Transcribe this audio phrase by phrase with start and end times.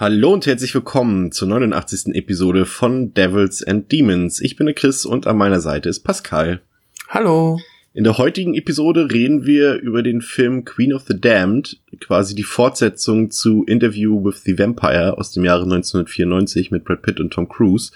[0.00, 2.14] Hallo und herzlich willkommen zur 89.
[2.14, 4.40] Episode von Devils and Demons.
[4.40, 6.60] Ich bin der Chris und an meiner Seite ist Pascal.
[7.08, 7.58] Hallo.
[7.94, 12.44] In der heutigen Episode reden wir über den Film Queen of the Damned, quasi die
[12.44, 17.48] Fortsetzung zu Interview with the Vampire aus dem Jahre 1994 mit Brad Pitt und Tom
[17.48, 17.90] Cruise.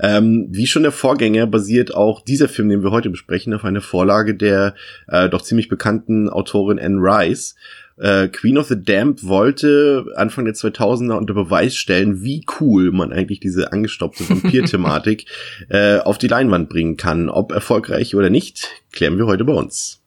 [0.00, 3.82] Ähm, wie schon der Vorgänger basiert auch dieser Film, den wir heute besprechen, auf einer
[3.82, 4.74] Vorlage der
[5.08, 7.54] äh, doch ziemlich bekannten Autorin Anne Rice.
[7.96, 13.12] Äh, Queen of the Damned wollte Anfang der 2000er unter Beweis stellen, wie cool man
[13.12, 15.26] eigentlich diese angestopfte Vampir-Thematik
[15.68, 17.28] äh, auf die Leinwand bringen kann.
[17.28, 20.00] Ob erfolgreich oder nicht, klären wir heute bei uns.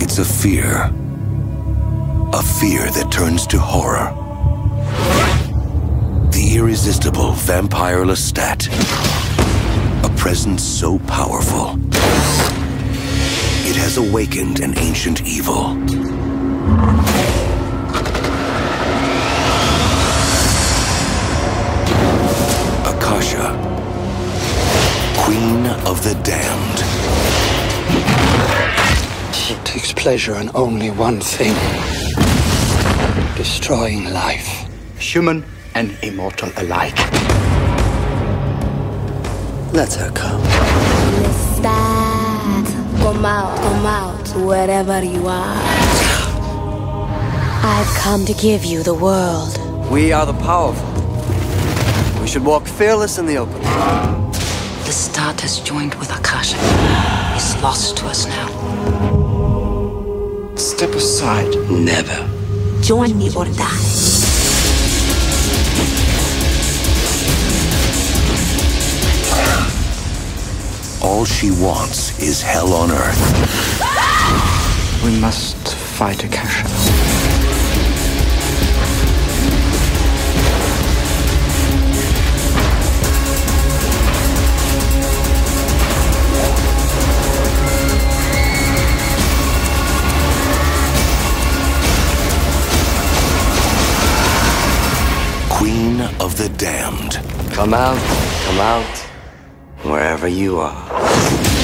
[0.00, 0.90] It's a fear.
[2.32, 4.14] A fear that turns to horror.
[6.32, 8.68] The irresistible vampire Lestat.
[10.04, 11.78] A presence so powerful.
[13.70, 15.72] It has awakened an ancient evil.
[22.88, 23.52] Akasha,
[25.18, 26.78] Queen of the Damned.
[29.34, 31.54] She takes pleasure in only one thing
[33.36, 34.66] destroying life,
[34.98, 35.44] human
[35.74, 36.96] and immortal alike.
[39.74, 40.67] Let her come.
[44.34, 45.56] Wherever you are.
[47.62, 49.58] I've come to give you the world.
[49.90, 50.88] We are the powerful.
[52.20, 53.60] We should walk fearless in the open.
[54.86, 56.56] Lestat has joined with Akasha.
[57.34, 58.48] He's lost to us now.
[60.56, 61.54] Step aside.
[61.70, 62.28] Never.
[62.82, 63.78] Join me or die.
[71.00, 74.07] All she wants is hell on earth.
[75.04, 76.66] We must fight Akasha.
[95.48, 97.20] Queen of the Damned.
[97.52, 97.98] Come out,
[98.44, 98.98] come out,
[99.84, 101.57] wherever you are.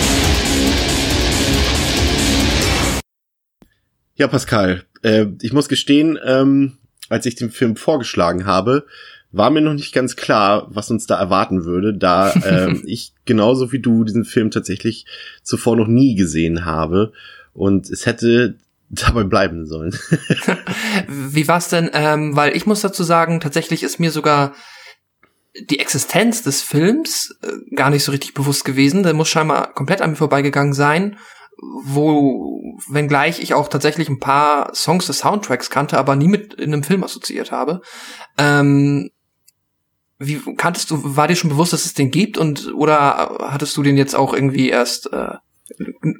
[4.17, 8.87] Ja, Pascal, äh, ich muss gestehen, ähm, als ich den Film vorgeschlagen habe,
[9.33, 13.73] war mir noch nicht ganz klar, was uns da erwarten würde, da ähm, ich genauso
[13.73, 15.07] wie du diesen Film tatsächlich
[15.43, 17.13] zuvor noch nie gesehen habe.
[17.53, 18.57] Und es hätte
[18.91, 19.97] dabei bleiben sollen.
[21.09, 21.91] Wie war's denn?
[21.95, 24.55] Ähm, weil ich muss dazu sagen, tatsächlich ist mir sogar
[25.71, 29.03] die Existenz des Films äh, gar nicht so richtig bewusst gewesen.
[29.03, 31.17] Der muss scheinbar komplett an mir vorbeigegangen sein.
[31.59, 36.73] Wo, wenngleich ich auch tatsächlich ein paar Songs des Soundtracks kannte, aber nie mit in
[36.73, 37.81] einem Film assoziiert habe.
[38.39, 39.11] Ähm,
[40.19, 43.83] wie kanntest du, war dir schon bewusst, dass es den gibt und oder hattest du
[43.83, 45.35] den jetzt auch irgendwie erst äh,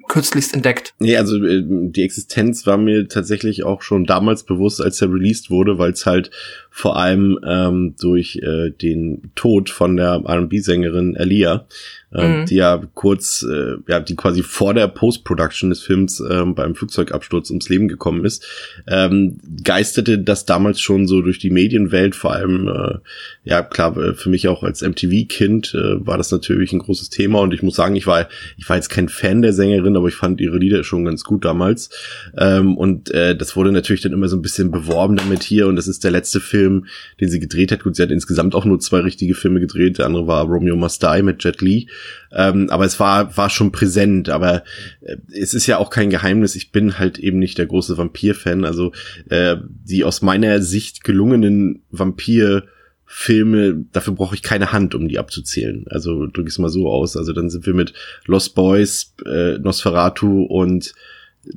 [0.09, 0.95] kürzlichst entdeckt?
[0.99, 5.51] Nee, also äh, die Existenz war mir tatsächlich auch schon damals bewusst, als er released
[5.51, 6.31] wurde, weil es halt
[6.71, 11.67] vor allem ähm, durch äh, den Tod von der R&B-Sängerin Alia,
[12.15, 12.47] Mhm.
[12.47, 17.51] die ja kurz, äh, ja, die quasi vor der Post-Production des Films ähm, beim Flugzeugabsturz
[17.51, 18.47] ums Leben gekommen ist,
[18.87, 22.99] ähm, geisterte das damals schon so durch die Medienwelt, vor allem, äh,
[23.43, 27.41] ja klar, äh, für mich auch als MTV-Kind äh, war das natürlich ein großes Thema
[27.41, 30.15] und ich muss sagen, ich war, ich war jetzt kein Fan der Sängerin, aber ich
[30.15, 31.91] fand ihre Lieder schon ganz gut damals
[32.39, 35.77] ähm, und äh, das wurde natürlich dann immer so ein bisschen beworben damit hier und
[35.77, 36.87] das ist der letzte Film,
[37.21, 37.83] den sie gedreht hat.
[37.83, 39.99] Gut, sie hat insgesamt auch nur zwei richtige Filme gedreht.
[39.99, 41.89] Der andere war Romeo Must Die mit Jet Li.
[42.33, 44.29] Ähm, aber es war, war schon präsent.
[44.29, 44.65] Aber
[45.01, 46.57] äh, es ist ja auch kein Geheimnis.
[46.57, 48.65] Ich bin halt eben nicht der große Vampir-Fan.
[48.65, 48.93] Also
[49.29, 52.65] äh, die aus meiner Sicht gelungenen Vampir-
[53.07, 55.85] Filme, dafür brauche ich keine Hand, um die abzuzählen.
[55.89, 57.17] Also drücke es mal so aus.
[57.17, 57.93] Also dann sind wir mit
[58.25, 60.95] Lost Boys, äh, Nosferatu und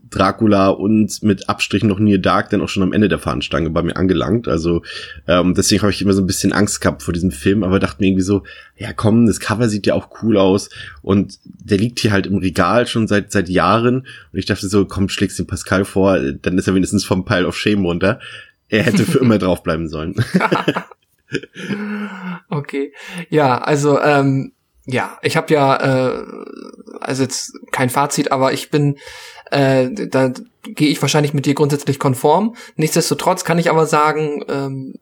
[0.10, 3.82] Dracula und mit Abstrichen noch Near Dark dann auch schon am Ende der Fahnenstange bei
[3.84, 4.48] mir angelangt.
[4.48, 4.84] Also
[5.28, 8.02] ähm, deswegen habe ich immer so ein bisschen Angst gehabt vor diesem Film, aber dachte
[8.02, 8.44] mir irgendwie so,
[8.78, 10.70] ja komm, das Cover sieht ja auch cool aus
[11.02, 14.00] und der liegt hier halt im Regal schon seit seit Jahren
[14.32, 17.48] und ich dachte so, komm, schlägst den Pascal vor, dann ist er wenigstens vom Pile
[17.48, 18.20] of Shame runter.
[18.70, 20.16] Er hätte für immer draufbleiben sollen.
[22.50, 22.94] Okay.
[23.30, 24.54] Ja, also ähm,
[24.88, 26.26] ja, ich habe ja äh,
[27.00, 28.98] also jetzt kein Fazit, aber ich bin
[29.52, 30.32] äh, da
[30.64, 32.56] gehe ich wahrscheinlich mit dir grundsätzlich konform.
[32.76, 34.96] Nichtsdestotrotz kann ich aber sagen, ähm,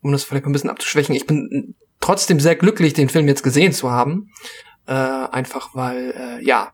[0.00, 3.72] um das vielleicht ein bisschen abzuschwächen, ich bin trotzdem sehr glücklich, den Film jetzt gesehen
[3.72, 4.30] zu haben.
[4.86, 6.72] Äh, einfach weil, äh, ja,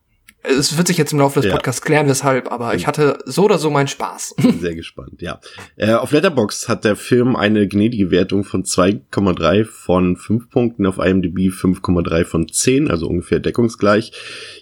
[0.49, 3.59] es wird sich jetzt im Laufe des Podcasts klären, weshalb, aber ich hatte so oder
[3.59, 4.35] so meinen Spaß.
[4.61, 5.41] Sehr gespannt, ja.
[5.77, 10.99] Äh, auf Letterbox hat der Film eine gnädige Wertung von 2,3 von 5 Punkten, auf
[10.99, 14.13] IMDb 5,3 von 10, also ungefähr deckungsgleich.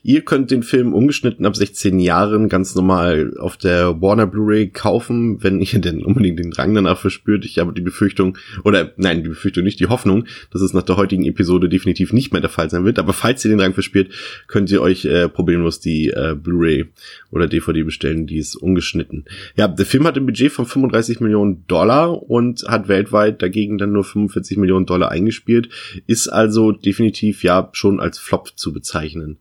[0.02, 5.42] Ihr könnt den Film ungeschnitten ab 16 Jahren ganz normal auf der Warner Blu-ray kaufen,
[5.42, 7.44] wenn ihr denn unbedingt den Drang danach verspürt.
[7.44, 10.96] Ich habe die Befürchtung, oder nein, die Befürchtung nicht, die Hoffnung, dass es nach der
[10.96, 12.98] heutigen Episode definitiv nicht mehr der Fall sein wird.
[12.98, 14.10] Aber falls ihr den Drang verspürt,
[14.48, 16.86] könnt ihr euch äh, problemlos kostenlos die äh, Blu-ray
[17.30, 19.24] oder DVD bestellen, die ist ungeschnitten.
[19.56, 23.92] Ja, der Film hat ein Budget von 35 Millionen Dollar und hat weltweit dagegen dann
[23.92, 25.68] nur 45 Millionen Dollar eingespielt,
[26.06, 29.38] ist also definitiv ja schon als Flop zu bezeichnen.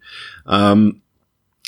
[0.47, 1.01] Ähm,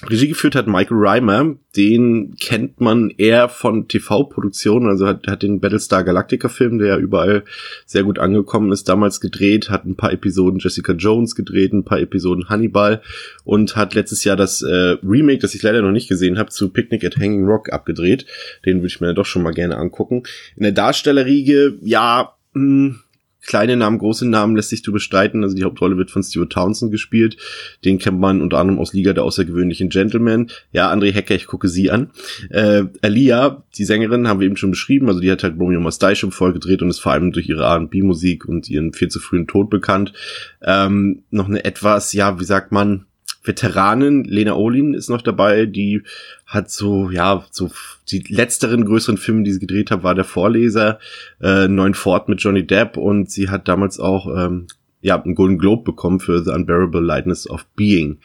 [0.05, 5.59] Regie geführt hat Michael Reimer, den kennt man eher von TV-Produktionen, also hat, hat den
[5.59, 7.44] Battlestar Galactica-Film, der ja überall
[7.88, 11.99] sehr gut angekommen ist, damals gedreht, hat ein paar Episoden Jessica Jones gedreht, ein paar
[11.99, 13.01] Episoden Hannibal
[13.44, 16.69] und hat letztes Jahr das äh, Remake, das ich leider noch nicht gesehen habe, zu
[16.69, 18.27] Picnic at Hanging Rock abgedreht.
[18.67, 20.23] Den würde ich mir doch schon mal gerne angucken.
[20.55, 22.99] In der Darstellerriege, ja, mh, hm,
[23.47, 25.44] kleine Namen, große Namen lässt sich du bestreiten.
[25.44, 27.38] Also die Hauptrolle wird von Stuart Townsend gespielt.
[27.83, 30.51] Den kennt man unter anderem aus Liga der außergewöhnlichen Gentlemen.
[30.71, 32.11] Ja, André Hecker, ich gucke sie an.
[32.51, 35.07] Äh, Alia, die Sängerin, haben wir eben schon beschrieben.
[35.07, 37.49] Also die hat halt Romeo Must Die schon voll gedreht und ist vor allem durch
[37.49, 40.13] ihre R&B-Musik und ihren viel zu frühen Tod bekannt.
[40.61, 43.06] Ähm, noch eine etwas, ja, wie sagt man,
[43.47, 46.03] Veteranin, Lena Olin ist noch dabei, die
[46.45, 47.71] hat so, ja, so
[48.11, 50.99] die letzteren größeren Filme, die sie gedreht hat, war der Vorleser,
[51.41, 54.67] äh, Neun Ford mit Johnny Depp und sie hat damals auch, ähm,
[55.01, 58.19] ja, einen Golden Globe bekommen für The Unbearable Lightness of Being.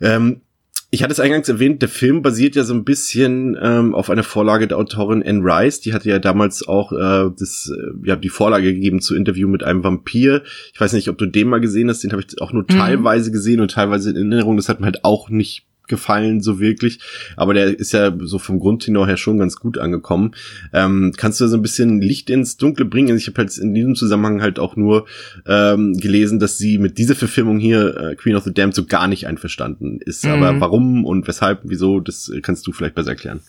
[0.00, 0.42] Ähm,
[0.90, 4.22] ich hatte es eingangs erwähnt, der Film basiert ja so ein bisschen ähm, auf einer
[4.22, 5.80] Vorlage der Autorin Anne Rice.
[5.80, 9.62] Die hatte ja damals auch äh, das, äh, ja, die Vorlage gegeben zu Interview mit
[9.62, 10.42] einem Vampir.
[10.72, 12.04] Ich weiß nicht, ob du den mal gesehen hast.
[12.04, 12.68] Den habe ich auch nur mhm.
[12.68, 14.56] teilweise gesehen und teilweise in Erinnerung.
[14.56, 17.00] Das hat mir halt auch nicht gefallen, so wirklich.
[17.36, 20.34] Aber der ist ja so vom Grundtenor her schon ganz gut angekommen.
[20.72, 23.16] Ähm, kannst du so ein bisschen Licht ins Dunkle bringen?
[23.16, 25.06] Ich habe halt in diesem Zusammenhang halt auch nur
[25.46, 29.08] ähm, gelesen, dass sie mit dieser Verfilmung hier, äh, Queen of the Damned, so gar
[29.08, 30.24] nicht einverstanden ist.
[30.24, 30.30] Mhm.
[30.32, 33.40] Aber warum und weshalb, wieso, das kannst du vielleicht besser erklären.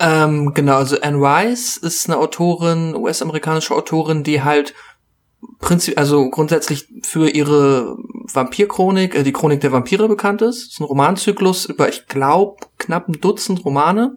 [0.00, 4.74] Ähm, genau, also Anne Rice ist eine Autorin, US-amerikanische Autorin, die halt
[5.58, 7.96] prinzip, also grundsätzlich für ihre
[8.32, 10.66] Vampirchronik, äh, die Chronik der Vampire bekannt ist.
[10.66, 14.16] Das ist ein Romanzyklus über, ich glaube, knapp ein Dutzend Romane.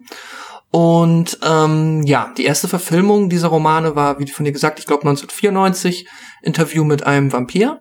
[0.70, 5.02] Und ähm, ja, die erste Verfilmung dieser Romane war, wie von dir gesagt, ich glaube
[5.02, 6.06] 1994,
[6.42, 7.80] Interview mit einem Vampir.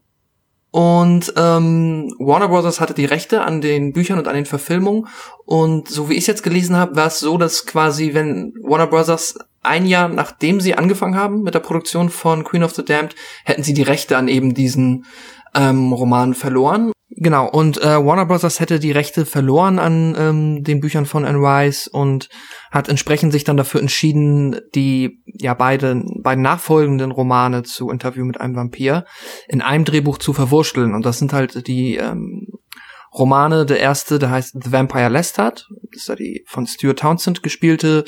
[0.72, 5.08] Und ähm, Warner Brothers hatte die Rechte an den Büchern und an den Verfilmungen.
[5.46, 9.38] Und so wie ich jetzt gelesen habe, war es so, dass quasi, wenn Warner Brothers
[9.62, 13.64] ein Jahr nachdem sie angefangen haben mit der Produktion von Queen of the Damned, hätten
[13.64, 15.06] sie die Rechte an eben diesen
[15.56, 16.92] ähm, Roman verloren.
[17.18, 18.60] Genau, und äh, Warner Bros.
[18.60, 22.30] hätte die Rechte verloren an ähm, den Büchern von Anne Rice und
[22.72, 28.42] hat entsprechend sich dann dafür entschieden, die ja beide beiden nachfolgenden Romane zu Interview mit
[28.42, 29.06] einem Vampir
[29.48, 30.94] in einem Drehbuch zu verwurschteln.
[30.94, 32.48] Und das sind halt die ähm,
[33.14, 33.66] Romane.
[33.66, 38.04] Der erste, der heißt The Vampire Lestat, das ist ja die von Stuart Townsend gespielte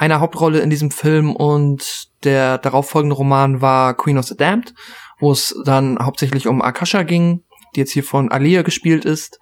[0.00, 4.74] eine Hauptrolle in diesem Film und der darauffolgende Roman war Queen of the Damned,
[5.20, 9.38] wo es dann hauptsächlich um Akasha ging, die jetzt hier von Alia gespielt ist.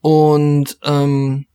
[0.00, 1.46] Und ähm,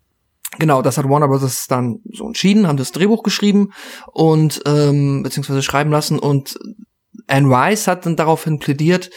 [0.57, 1.67] genau, das hat Warner Bros.
[1.67, 3.71] dann so entschieden, haben das Drehbuch geschrieben
[4.11, 6.57] und ähm, beziehungsweise schreiben lassen und
[7.27, 9.11] Anne Rice hat dann daraufhin plädiert,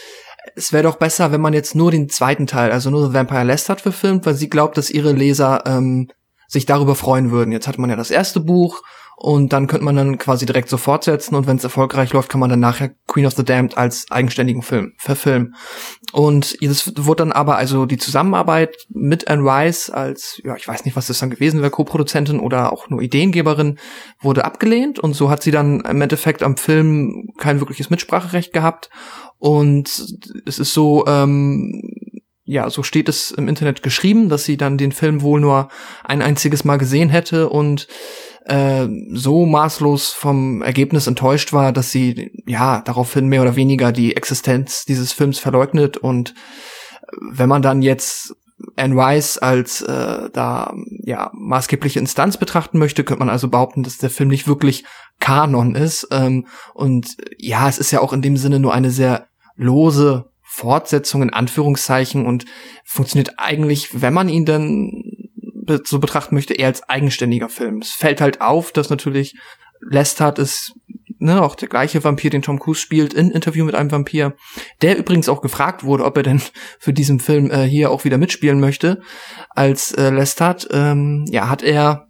[0.55, 3.43] es wäre doch besser, wenn man jetzt nur den zweiten Teil, also nur The Vampire
[3.43, 6.09] Lestat verfilmt, weil sie glaubt, dass ihre Leser ähm,
[6.47, 7.51] sich darüber freuen würden.
[7.51, 8.81] Jetzt hat man ja das erste Buch
[9.25, 12.41] und dann könnte man dann quasi direkt so fortsetzen und wenn es erfolgreich läuft, kann
[12.41, 15.55] man dann nachher Queen of the Damned als eigenständigen Film verfilmen.
[16.11, 20.83] Und das wurde dann aber, also die Zusammenarbeit mit Anne Rice als, ja, ich weiß
[20.83, 23.79] nicht, was das dann gewesen wäre, Co-Produzentin oder auch nur Ideengeberin,
[24.19, 24.99] wurde abgelehnt.
[24.99, 28.89] Und so hat sie dann im Endeffekt am Film kein wirkliches Mitspracherecht gehabt.
[29.39, 29.87] Und
[30.45, 31.81] es ist so, ähm,
[32.43, 35.69] ja, so steht es im Internet geschrieben, dass sie dann den Film wohl nur
[36.03, 37.47] ein einziges Mal gesehen hätte.
[37.47, 37.87] Und
[38.45, 44.15] äh, so maßlos vom Ergebnis enttäuscht war, dass sie ja daraufhin mehr oder weniger die
[44.15, 46.33] Existenz dieses Films verleugnet und
[47.31, 48.35] wenn man dann jetzt
[48.75, 50.73] Anne Rice als äh, da
[51.03, 54.85] ja maßgebliche Instanz betrachten möchte, könnte man also behaupten, dass der Film nicht wirklich
[55.19, 56.07] Kanon ist.
[56.11, 61.23] Ähm, und ja, es ist ja auch in dem Sinne nur eine sehr lose Fortsetzung
[61.23, 62.45] in Anführungszeichen und
[62.85, 65.03] funktioniert eigentlich, wenn man ihn dann
[65.85, 67.79] so betrachten möchte, eher als eigenständiger Film.
[67.79, 69.35] Es fällt halt auf, dass natürlich
[69.81, 70.73] Lestat ist
[71.23, 74.35] ne, auch der gleiche Vampir, den Tom Cruise spielt, in Interview mit einem Vampir,
[74.81, 76.41] der übrigens auch gefragt wurde, ob er denn
[76.79, 79.01] für diesen Film äh, hier auch wieder mitspielen möchte,
[79.49, 82.07] als äh, Lestat, ähm, ja, hat er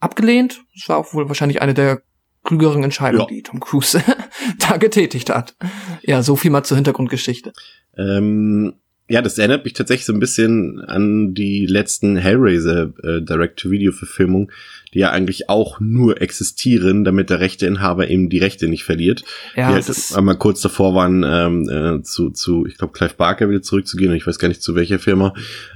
[0.00, 0.62] abgelehnt.
[0.74, 2.02] Das war auch wohl wahrscheinlich eine der
[2.44, 3.34] klügeren Entscheidungen, ja.
[3.36, 4.02] die Tom Cruise
[4.58, 5.54] da getätigt hat.
[6.02, 7.52] Ja, so viel mal zur Hintergrundgeschichte.
[7.96, 14.50] Ähm, ja, das erinnert mich tatsächlich so ein bisschen an die letzten Hellraiser äh, Direct-to-Video-Verfilmung,
[14.94, 19.24] die ja eigentlich auch nur existieren, damit der Rechteinhaber eben die Rechte nicht verliert.
[19.56, 23.50] Ja, die halt einmal kurz davor waren, ähm, äh, zu, zu, ich glaube, Clive Barker
[23.50, 25.34] wieder zurückzugehen, ich weiß gar nicht zu welcher Firma.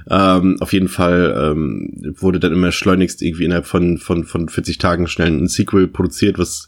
[0.09, 4.77] Ähm, auf jeden Fall ähm, wurde dann immer schleunigst irgendwie innerhalb von, von, von 40
[4.77, 6.65] Tagen schnell ein Sequel produziert, was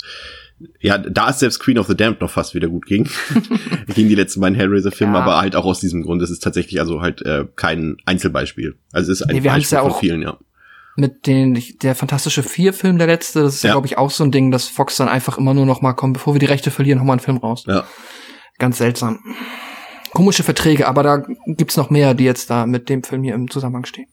[0.79, 3.09] ja, da ist selbst Queen of the Damned noch fast wieder gut ging.
[3.95, 5.23] gegen die letzten beiden Hellraiser-Filme, ja.
[5.23, 6.21] aber halt auch aus diesem Grund.
[6.21, 8.77] Es ist tatsächlich also halt äh, kein Einzelbeispiel.
[8.91, 10.37] Also es ist ein nee, Beispiel ja von vielen, ja.
[10.95, 14.23] Mit den, der Fantastische Vier-Film, der letzte, das ist ja, ja glaube ich, auch so
[14.23, 16.71] ein Ding, dass Fox dann einfach immer nur noch mal kommt, bevor wir die Rechte
[16.71, 17.63] verlieren, noch mal einen Film raus.
[17.67, 17.85] Ja.
[18.57, 19.19] Ganz seltsam.
[20.11, 23.49] Komische Verträge, aber da gibt's noch mehr, die jetzt da mit dem Film hier im
[23.49, 24.07] Zusammenhang stehen.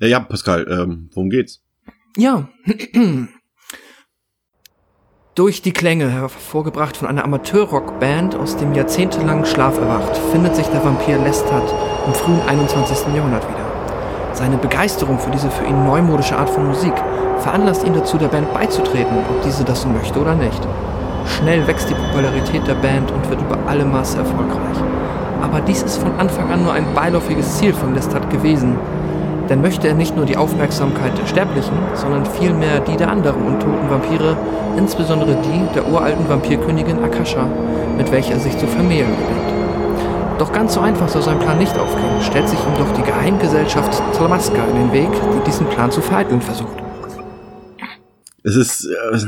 [0.00, 1.62] Ja, ja Pascal, ähm, worum geht's?
[2.16, 2.48] Ja,
[5.36, 10.82] Durch die Klänge, hervorgebracht von einer Amateurrockband aus dem jahrzehntelangen Schlaf erwacht, findet sich der
[10.82, 11.74] Vampir Lestat
[12.06, 13.14] im frühen 21.
[13.14, 14.32] Jahrhundert wieder.
[14.32, 16.94] Seine Begeisterung für diese für ihn neumodische Art von Musik
[17.40, 20.66] veranlasst ihn dazu, der Band beizutreten, ob diese das möchte oder nicht.
[21.26, 24.78] Schnell wächst die Popularität der Band und wird über alle Maße erfolgreich.
[25.42, 28.78] Aber dies ist von Anfang an nur ein beiläufiges Ziel von Lestat gewesen,
[29.48, 33.88] denn möchte er nicht nur die Aufmerksamkeit der Sterblichen, sondern vielmehr die der anderen untoten
[33.88, 34.36] Vampire,
[34.76, 37.48] insbesondere die der uralten Vampirkönigin Akasha,
[37.96, 39.56] mit welcher er sich zu vermählen gedenkt.
[40.38, 44.02] Doch ganz so einfach soll sein Plan nicht aufgehen, stellt sich ihm doch die Geheimgesellschaft
[44.14, 46.76] Tlamaska in den Weg, die diesen Plan zu vereiteln versucht.
[48.42, 49.18] Es ist äh,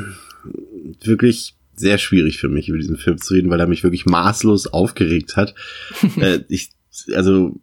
[1.03, 4.67] wirklich sehr schwierig für mich, über diesen Film zu reden, weil er mich wirklich maßlos
[4.69, 5.55] aufgeregt hat.
[6.21, 6.71] äh, ich,
[7.15, 7.55] also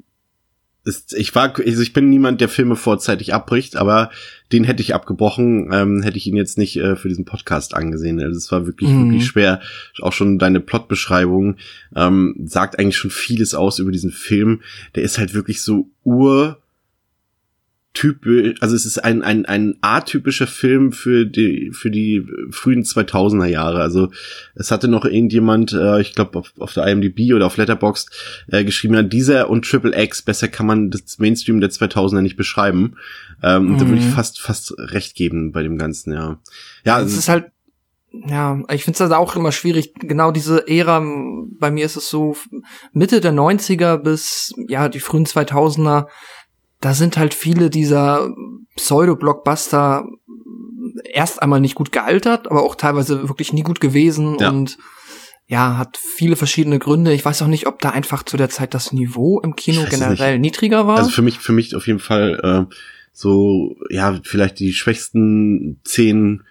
[0.85, 4.11] ist, ich war, also ich bin niemand, der Filme vorzeitig abbricht, aber
[4.51, 8.21] den hätte ich abgebrochen, ähm, hätte ich ihn jetzt nicht äh, für diesen Podcast angesehen.
[8.21, 9.05] Also es war wirklich, mhm.
[9.05, 9.61] wirklich schwer.
[10.01, 11.57] Auch schon deine Plotbeschreibung
[11.95, 14.61] ähm, sagt eigentlich schon vieles aus über diesen Film.
[14.93, 16.59] Der ist halt wirklich so ur
[17.95, 23.47] typisch, also es ist ein, ein, ein atypischer Film für die, für die frühen 2000er
[23.47, 23.81] Jahre.
[23.81, 24.11] Also
[24.53, 28.63] es hatte noch irgendjemand, äh, ich glaube auf, auf der IMDb oder auf Letterboxd äh,
[28.63, 32.97] geschrieben, ja, dieser und Triple X, besser kann man das Mainstream der 2000er nicht beschreiben.
[33.41, 33.77] Ähm, mhm.
[33.79, 36.39] Da würde ich fast, fast recht geben bei dem Ganzen, ja.
[36.83, 37.45] Ja, es ist halt
[38.27, 39.93] ja, ich finde es also auch immer schwierig.
[39.95, 41.03] Genau diese Ära,
[41.59, 42.37] bei mir ist es so
[42.93, 46.07] Mitte der 90er bis ja die frühen 2000er
[46.81, 48.33] da sind halt viele dieser
[48.75, 50.05] Pseudo-Blockbuster
[51.03, 54.49] erst einmal nicht gut gealtert, aber auch teilweise wirklich nie gut gewesen ja.
[54.49, 54.77] und
[55.47, 57.13] ja, hat viele verschiedene Gründe.
[57.13, 60.39] Ich weiß auch nicht, ob da einfach zu der Zeit das Niveau im Kino generell
[60.39, 60.97] niedriger war.
[60.97, 62.75] Also für mich, für mich auf jeden Fall äh,
[63.11, 66.43] so, ja, vielleicht die schwächsten zehn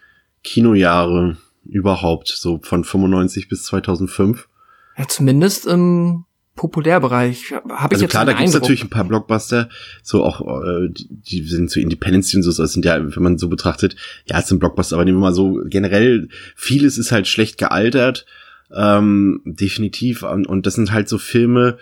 [0.44, 4.48] Kinojahre überhaupt, so von 95 bis 2005.
[4.96, 6.24] Ja, zumindest im
[6.56, 7.52] Populärbereich.
[7.52, 9.68] Habe ich also jetzt klar, da gibt es natürlich ein paar Blockbuster,
[10.02, 13.38] so auch äh, die, die sind so Independence und so, das sind ja, wenn man
[13.38, 13.96] so betrachtet,
[14.26, 18.24] ja, es sind Blockbuster, aber nehmen wir mal so generell, vieles ist halt schlecht gealtert,
[18.72, 21.76] ähm, definitiv und, und das sind halt so Filme,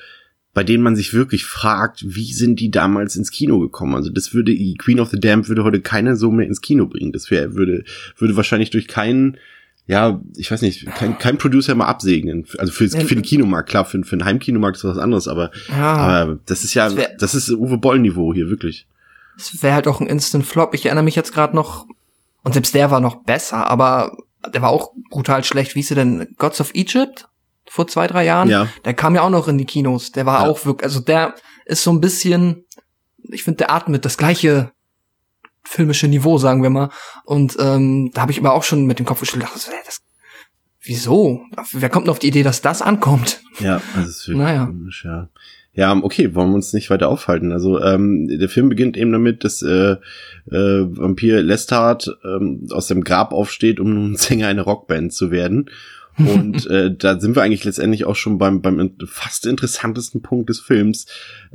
[0.54, 3.94] bei denen man sich wirklich fragt, wie sind die damals ins Kino gekommen?
[3.94, 7.12] Also das würde Queen of the Damned würde heute keiner so mehr ins Kino bringen.
[7.12, 7.84] Das wäre würde
[8.18, 9.38] würde wahrscheinlich durch keinen
[9.86, 12.46] ja, ich weiß nicht, kein, kein Producer mal absegnen.
[12.58, 15.96] Also für, für den Kinomarkt, klar, für, für den Heimkinomarkt ist was anderes, aber, ja,
[15.96, 18.86] aber das ist ja, das, wär, das ist Uwe Boll-Niveau hier, wirklich.
[19.36, 20.74] Das wäre halt auch ein Instant Flop.
[20.74, 21.86] Ich erinnere mich jetzt gerade noch,
[22.44, 24.16] und selbst der war noch besser, aber
[24.52, 25.74] der war auch brutal schlecht.
[25.74, 26.34] Wie ist er denn?
[26.38, 27.28] Gods of Egypt?
[27.68, 28.48] Vor zwei, drei Jahren?
[28.48, 28.68] Ja.
[28.84, 30.12] Der kam ja auch noch in die Kinos.
[30.12, 30.50] Der war ja.
[30.50, 31.34] auch wirklich, also der
[31.64, 32.64] ist so ein bisschen,
[33.22, 34.72] ich finde, der atmet das gleiche
[35.64, 36.90] filmische Niveau, sagen wir mal.
[37.24, 40.00] Und ähm, da habe ich aber auch schon mit dem Kopf geschüttelt, das, das,
[40.80, 41.42] wieso?
[41.72, 43.40] Wer kommt denn auf die Idee, dass das ankommt?
[43.60, 44.66] Ja, das ist wirklich naja.
[44.66, 45.28] komisch, ja.
[45.74, 47.50] Ja, okay, wollen wir uns nicht weiter aufhalten.
[47.50, 49.96] Also ähm, der Film beginnt eben damit, dass äh, äh,
[50.50, 55.70] Vampir Lestat ähm, aus dem Grab aufsteht, um nun Sänger einer Rockband zu werden.
[56.18, 60.60] Und äh, da sind wir eigentlich letztendlich auch schon beim, beim fast interessantesten Punkt des
[60.60, 61.06] Films.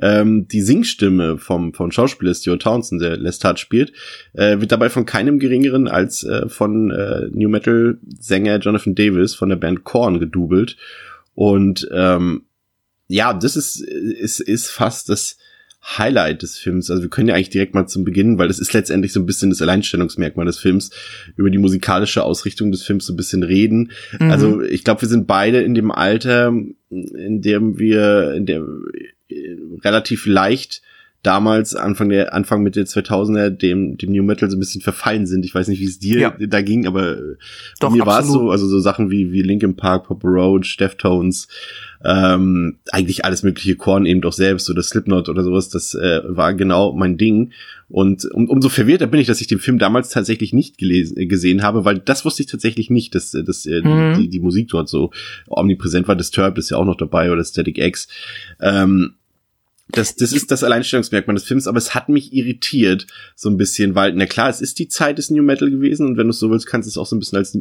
[0.01, 3.93] Ähm, die Singstimme vom, von Schauspieler Stuart Townsend, der Lestat spielt,
[4.33, 9.35] äh, wird dabei von keinem geringeren als äh, von äh, New Metal Sänger Jonathan Davis
[9.35, 10.75] von der Band Korn gedoubelt.
[11.35, 12.43] Und ähm,
[13.07, 15.37] ja, das ist, ist, ist fast das
[15.87, 16.91] Highlight des Films.
[16.91, 19.25] Also wir können ja eigentlich direkt mal zum Beginn, weil das ist letztendlich so ein
[19.25, 20.91] bisschen das Alleinstellungsmerkmal des Films,
[21.37, 23.91] über die musikalische Ausrichtung des Films so ein bisschen reden.
[24.19, 24.31] Mhm.
[24.31, 26.53] Also ich glaube, wir sind beide in dem Alter,
[26.89, 28.63] in dem wir, in der
[29.83, 30.81] relativ leicht
[31.23, 35.45] damals Anfang der Anfang Mitte 2000er dem dem New Metal so ein bisschen verfallen sind.
[35.45, 36.37] Ich weiß nicht, wie es dir ja.
[36.39, 37.17] da ging, aber
[37.79, 41.47] Doch, mir war es so, also so Sachen wie wie Linkin Park, Papa Roach, Deftones,
[42.03, 46.53] ähm, eigentlich alles mögliche Korn eben doch selbst oder Slipknot oder sowas, das äh, war
[46.53, 47.51] genau mein Ding.
[47.89, 51.25] Und um, umso verwirrter bin ich, dass ich den Film damals tatsächlich nicht gelesen, äh,
[51.25, 54.19] gesehen habe, weil das wusste ich tatsächlich nicht, dass, dass äh, mhm.
[54.19, 55.11] die, die Musik dort so
[55.47, 56.15] omnipräsent war.
[56.15, 58.07] Disturbed ist ja auch noch dabei oder Static X.
[58.61, 59.13] Ähm,
[59.89, 63.95] das, das ist das Alleinstellungsmerkmal des Films, aber es hat mich irritiert so ein bisschen,
[63.95, 66.39] weil, na klar, es ist die Zeit des New Metal gewesen und wenn du es
[66.39, 67.59] so willst, kannst du es auch so ein bisschen als äh,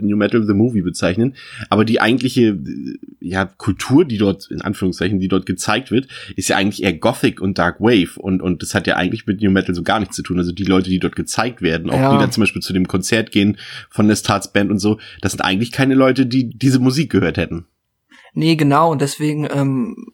[0.00, 1.34] New Metal the Movie bezeichnen.
[1.70, 6.48] Aber die eigentliche, äh, ja, Kultur, die dort, in Anführungszeichen, die dort gezeigt wird, ist
[6.48, 9.50] ja eigentlich eher Gothic und Dark Wave und, und das hat ja eigentlich mit New
[9.50, 10.38] Metal so gar nichts zu tun.
[10.38, 12.12] Also die Leute, die dort gezeigt werden, auch ja.
[12.12, 13.58] die dann zum Beispiel zu dem Konzert gehen
[13.90, 17.66] von Lestats Band und so, das sind eigentlich keine Leute, die diese Musik gehört hätten.
[18.32, 20.12] Nee, genau, und deswegen, ähm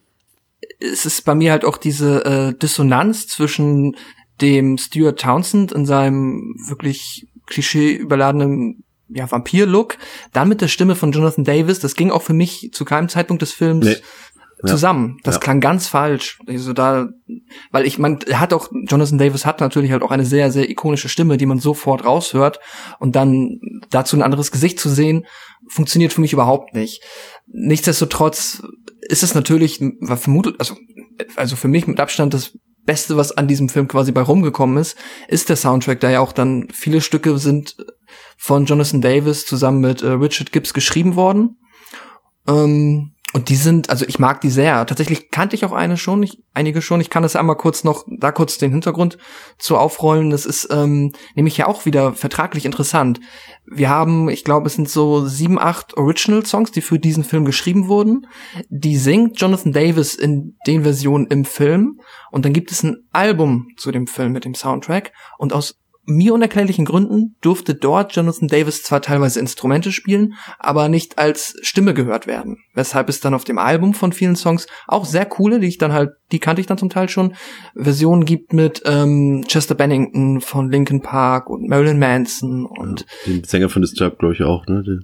[0.81, 3.97] es ist bei mir halt auch diese äh, Dissonanz zwischen
[4.41, 9.99] dem Stuart Townsend in seinem wirklich klischee überladenen ja, Vampir-Look,
[10.33, 13.43] dann mit der Stimme von Jonathan Davis, das ging auch für mich zu keinem Zeitpunkt
[13.43, 14.69] des Films nee.
[14.69, 15.19] zusammen.
[15.25, 15.41] Das ja.
[15.41, 16.39] klang ganz falsch.
[16.47, 17.09] Also da,
[17.73, 20.71] weil ich man er hat auch Jonathan Davis hat natürlich halt auch eine sehr sehr
[20.71, 22.61] ikonische Stimme, die man sofort raushört
[23.01, 23.59] und dann
[23.91, 25.27] dazu ein anderes Gesicht zu sehen,
[25.69, 27.03] funktioniert für mich überhaupt nicht.
[27.52, 28.62] Nichtsdestotrotz
[29.00, 30.76] ist es natürlich, vermutet, also,
[31.37, 34.97] also für mich mit Abstand das Beste, was an diesem Film quasi bei rumgekommen ist,
[35.28, 37.76] ist der Soundtrack, da ja auch dann viele Stücke sind
[38.37, 41.59] von Jonathan Davis zusammen mit äh, Richard Gibbs geschrieben worden.
[42.47, 44.85] Ähm, und die sind, also ich mag die sehr.
[44.87, 47.01] Tatsächlich kannte ich auch eine schon, ich, einige schon.
[47.01, 49.19] Ich kann das einmal kurz noch, da kurz den Hintergrund
[49.57, 50.31] zu aufrollen.
[50.31, 53.21] Das ist ähm, nämlich ja auch wieder vertraglich interessant.
[53.67, 57.87] Wir haben, ich glaube, es sind so sieben, acht Original-Songs, die für diesen Film geschrieben
[57.87, 58.26] wurden.
[58.69, 62.00] Die singt Jonathan Davis in den Versionen im Film.
[62.33, 65.13] Und dann gibt es ein Album zu dem Film mit dem Soundtrack.
[65.39, 71.19] Und aus mir unerklärlichen Gründen durfte dort Jonathan Davis zwar teilweise Instrumente spielen, aber nicht
[71.19, 72.58] als Stimme gehört werden.
[72.75, 75.93] Weshalb es dann auf dem Album von vielen Songs auch sehr coole, die ich dann
[75.93, 77.34] halt, die kannte ich dann zum Teil schon,
[77.75, 83.45] Versionen gibt mit ähm, Chester Bennington von Linkin Park und Marilyn Manson und ja, den
[83.45, 84.82] Sänger von Disturbed, glaube ich, auch, ne?
[84.82, 85.00] Der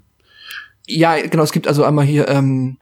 [0.86, 2.78] ja, genau, es gibt also einmal hier ähm,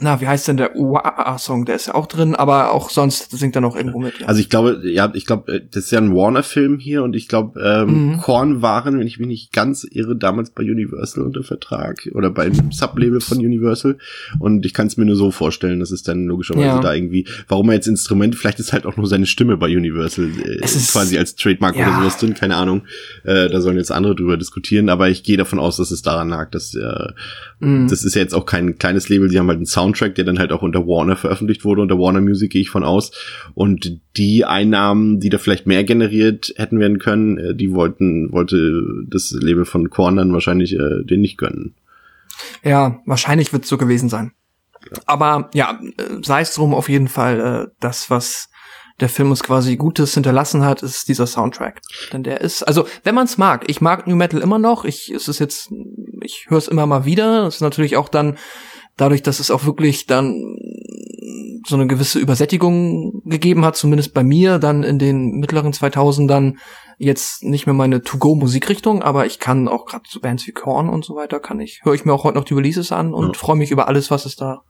[0.00, 1.64] na, wie heißt denn der Uaa-Song?
[1.64, 4.20] Der ist ja auch drin, aber auch sonst singt er noch irgendwo mit.
[4.20, 4.26] Ja.
[4.26, 7.28] Also ich glaube, ja, ich glaube, äh, das ist ja ein Warner-Film hier und ich
[7.28, 8.16] glaube, ähm, mhm.
[8.18, 12.44] Korn waren, wenn ich mich nicht ganz irre, damals bei Universal unter Vertrag oder bei
[12.44, 13.98] einem Sublabel von Universal
[14.38, 16.80] und ich kann es mir nur so vorstellen, dass es dann logischerweise ja.
[16.80, 20.28] da irgendwie, warum er jetzt Instrumente, vielleicht ist halt auch nur seine Stimme bei Universal
[20.44, 21.86] äh, ist, quasi als Trademark ja.
[21.86, 22.82] oder sowas drin, keine Ahnung.
[23.24, 26.28] Äh, da sollen jetzt andere drüber diskutieren, aber ich gehe davon aus, dass es daran
[26.28, 27.08] lag, dass äh,
[27.58, 27.88] mhm.
[27.88, 30.38] das ist ja jetzt auch kein kleines Label, die haben halt einen Soundtrack, der dann
[30.38, 33.12] halt auch unter Warner veröffentlicht wurde, unter Warner Music gehe ich von aus.
[33.54, 38.82] Und die Einnahmen, die da vielleicht mehr generiert hätten werden können, äh, die wollten, wollte
[39.08, 41.74] das Label von Korn dann wahrscheinlich äh, den nicht gönnen.
[42.62, 44.32] Ja, wahrscheinlich wird es so gewesen sein.
[45.06, 48.48] Aber ja, äh, sei es drum auf jeden Fall, äh, das, was
[49.00, 51.82] der Film uns quasi Gutes hinterlassen hat, ist dieser Soundtrack.
[52.12, 55.10] Denn der ist, also wenn man es mag, ich mag New Metal immer noch, ich
[55.10, 55.70] es ist jetzt,
[56.22, 57.46] ich höre es immer mal wieder.
[57.46, 58.38] Es ist natürlich auch dann
[58.96, 60.56] dadurch, dass es auch wirklich dann
[61.66, 66.54] so eine gewisse Übersättigung gegeben hat, zumindest bei mir, dann in den mittleren 2000ern
[66.98, 71.04] jetzt nicht mehr meine To-Go-Musikrichtung, aber ich kann auch gerade so Bands wie Korn und
[71.04, 73.32] so weiter, kann ich, höre ich mir auch heute noch die Releases an und ja.
[73.34, 74.62] freue mich über alles, was es da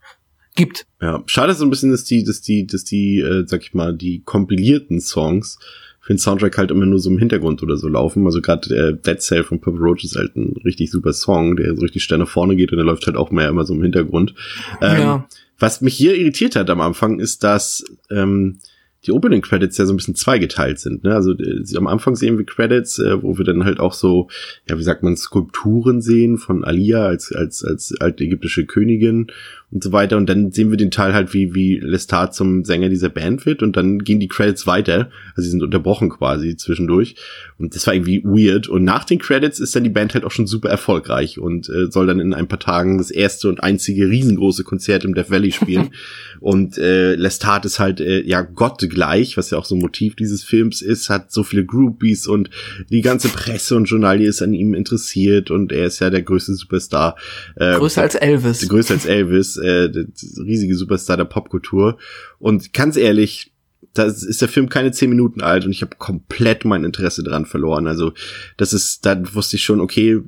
[0.56, 0.86] gibt.
[1.00, 3.94] Ja, schade so ein bisschen, dass die, dass die, dass die, äh, sag ich mal,
[3.94, 5.58] die kompilierten Songs
[6.00, 8.26] für den Soundtrack halt immer nur so im Hintergrund oder so laufen.
[8.26, 11.74] Also gerade äh, Dead Cell von Purple Roach ist halt ein richtig super Song, der
[11.74, 13.82] so richtig schnell nach vorne geht und der läuft halt auch mehr immer so im
[13.82, 14.32] Hintergrund.
[14.80, 15.28] Ähm, ja.
[15.58, 18.58] Was mich hier irritiert hat am Anfang ist, dass ähm,
[19.06, 21.04] die Opening Credits ja so ein bisschen zweigeteilt sind.
[21.04, 21.14] Ne?
[21.14, 24.28] Also äh, am Anfang sehen wir Credits, äh, wo wir dann halt auch so,
[24.68, 29.28] ja, wie sagt man, Skulpturen sehen von Alia als als als alte ägyptische Königin
[29.76, 30.16] und so weiter.
[30.16, 33.62] Und dann sehen wir den Teil halt, wie, wie Lestat zum Sänger dieser Band wird
[33.62, 35.10] und dann gehen die Credits weiter.
[35.34, 37.14] Also sie sind unterbrochen quasi zwischendurch.
[37.58, 38.68] Und das war irgendwie weird.
[38.68, 41.90] Und nach den Credits ist dann die Band halt auch schon super erfolgreich und äh,
[41.90, 45.52] soll dann in ein paar Tagen das erste und einzige riesengroße Konzert im Death Valley
[45.52, 45.90] spielen.
[46.40, 50.16] und äh, Lestat ist halt, äh, ja, Gott gleich, was ja auch so ein Motiv
[50.16, 52.48] dieses Films ist, hat so viele Groupies und
[52.90, 56.54] die ganze Presse und Journalie ist an ihm interessiert und er ist ja der größte
[56.54, 57.16] Superstar.
[57.56, 58.66] Äh, größer als Elvis.
[58.68, 60.06] Größer als Elvis, äh,
[60.40, 61.98] riesige Superstar der Popkultur.
[62.38, 63.52] Und ganz ehrlich,
[63.94, 67.46] da ist der Film keine zehn Minuten alt und ich habe komplett mein Interesse dran
[67.46, 67.86] verloren.
[67.86, 68.12] Also
[68.56, 70.20] das ist, da wusste ich schon, okay,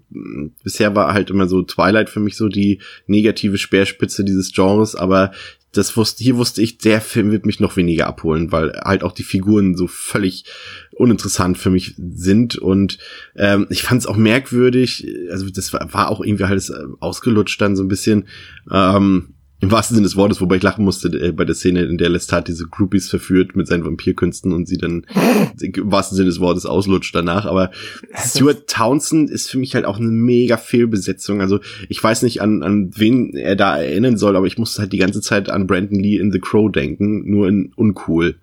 [0.64, 5.32] bisher war halt immer so Twilight für mich so die negative Speerspitze dieses Genres, aber
[5.72, 9.12] das wusste, hier wusste ich, der Film wird mich noch weniger abholen, weil halt auch
[9.12, 10.44] die Figuren so völlig
[10.92, 12.56] uninteressant für mich sind.
[12.56, 12.98] Und
[13.36, 17.76] ähm, ich fand es auch merkwürdig, also das war, war auch irgendwie halt ausgelutscht dann
[17.76, 18.28] so ein bisschen,
[18.70, 21.98] ähm, im wahrsten Sinne des Wortes, wobei ich lachen musste äh, bei der Szene, in
[21.98, 25.04] der Lestat diese Groupies verführt mit seinen Vampirkünsten und sie dann
[25.60, 27.44] im wahrsten Sinne des Wortes auslutscht danach.
[27.44, 27.72] Aber
[28.14, 31.40] Stuart Townsend ist für mich halt auch eine mega Fehlbesetzung.
[31.40, 34.92] Also ich weiß nicht, an, an wen er da erinnern soll, aber ich musste halt
[34.92, 38.36] die ganze Zeit an Brandon Lee in The Crow denken, nur in uncool.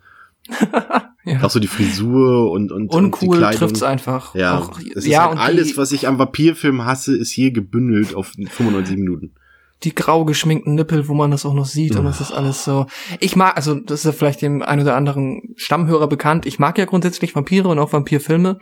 [1.24, 1.42] ja.
[1.42, 3.58] Auch so die Frisur und und uncool und die Kleidung.
[3.58, 4.34] trifft's einfach.
[4.34, 8.34] Ja, auch, das ja, halt alles, was ich am Vampirfilm hasse, ist hier gebündelt auf
[8.36, 9.32] 95 Minuten
[9.82, 12.86] die grau geschminkten Nippel, wo man das auch noch sieht und das ist alles so.
[13.20, 16.46] Ich mag, also das ist ja vielleicht dem einen oder anderen Stammhörer bekannt.
[16.46, 18.58] Ich mag ja grundsätzlich Vampire und auch Vampirfilme.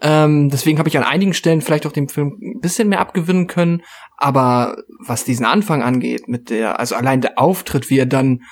[0.00, 3.46] Ähm, deswegen habe ich an einigen Stellen vielleicht auch dem Film ein bisschen mehr abgewinnen
[3.46, 3.82] können.
[4.16, 8.42] Aber was diesen Anfang angeht, mit der, also allein der Auftritt, wie er dann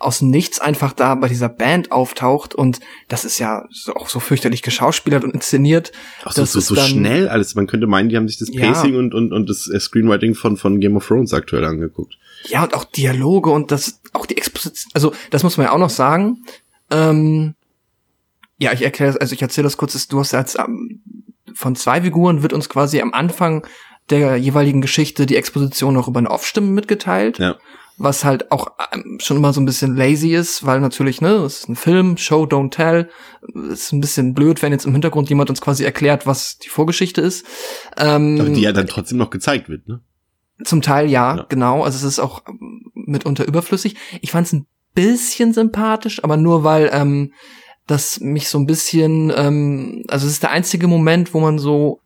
[0.00, 4.08] aus dem Nichts einfach da bei dieser Band auftaucht und das ist ja so, auch
[4.08, 5.92] so fürchterlich geschauspielert und inszeniert.
[6.24, 7.54] Ach so, so, so schnell alles.
[7.54, 8.98] Man könnte meinen, die haben sich das Pacing ja.
[8.98, 12.16] und, und, und das äh, Screenwriting von, von Game of Thrones aktuell angeguckt.
[12.48, 15.78] Ja, und auch Dialoge und das, auch die Exposition, also das muss man ja auch
[15.78, 16.44] noch sagen.
[16.90, 17.54] Ähm,
[18.58, 21.02] ja, ich erkläre, also ich erzähle das kurz, du hast ja als ähm,
[21.52, 23.66] von zwei Figuren wird uns quasi am Anfang
[24.08, 27.38] der jeweiligen Geschichte die Exposition noch über eine Off-Stimme mitgeteilt.
[27.38, 27.58] Ja
[28.00, 31.60] was halt auch ähm, schon immer so ein bisschen lazy ist, weil natürlich, ne, es
[31.60, 33.10] ist ein Film, Show, don't tell.
[33.70, 37.20] Ist ein bisschen blöd, wenn jetzt im Hintergrund jemand uns quasi erklärt, was die Vorgeschichte
[37.20, 37.44] ist.
[37.98, 40.00] Ähm, Aber die ja dann trotzdem noch gezeigt wird, ne?
[40.64, 41.84] Zum Teil ja, ja, genau.
[41.84, 42.42] Also es ist auch
[42.94, 43.96] mitunter überflüssig.
[44.22, 47.32] Ich fand es ein bisschen sympathisch, aber nur weil ähm,
[47.86, 52.00] das mich so ein bisschen, ähm, also es ist der einzige Moment, wo man so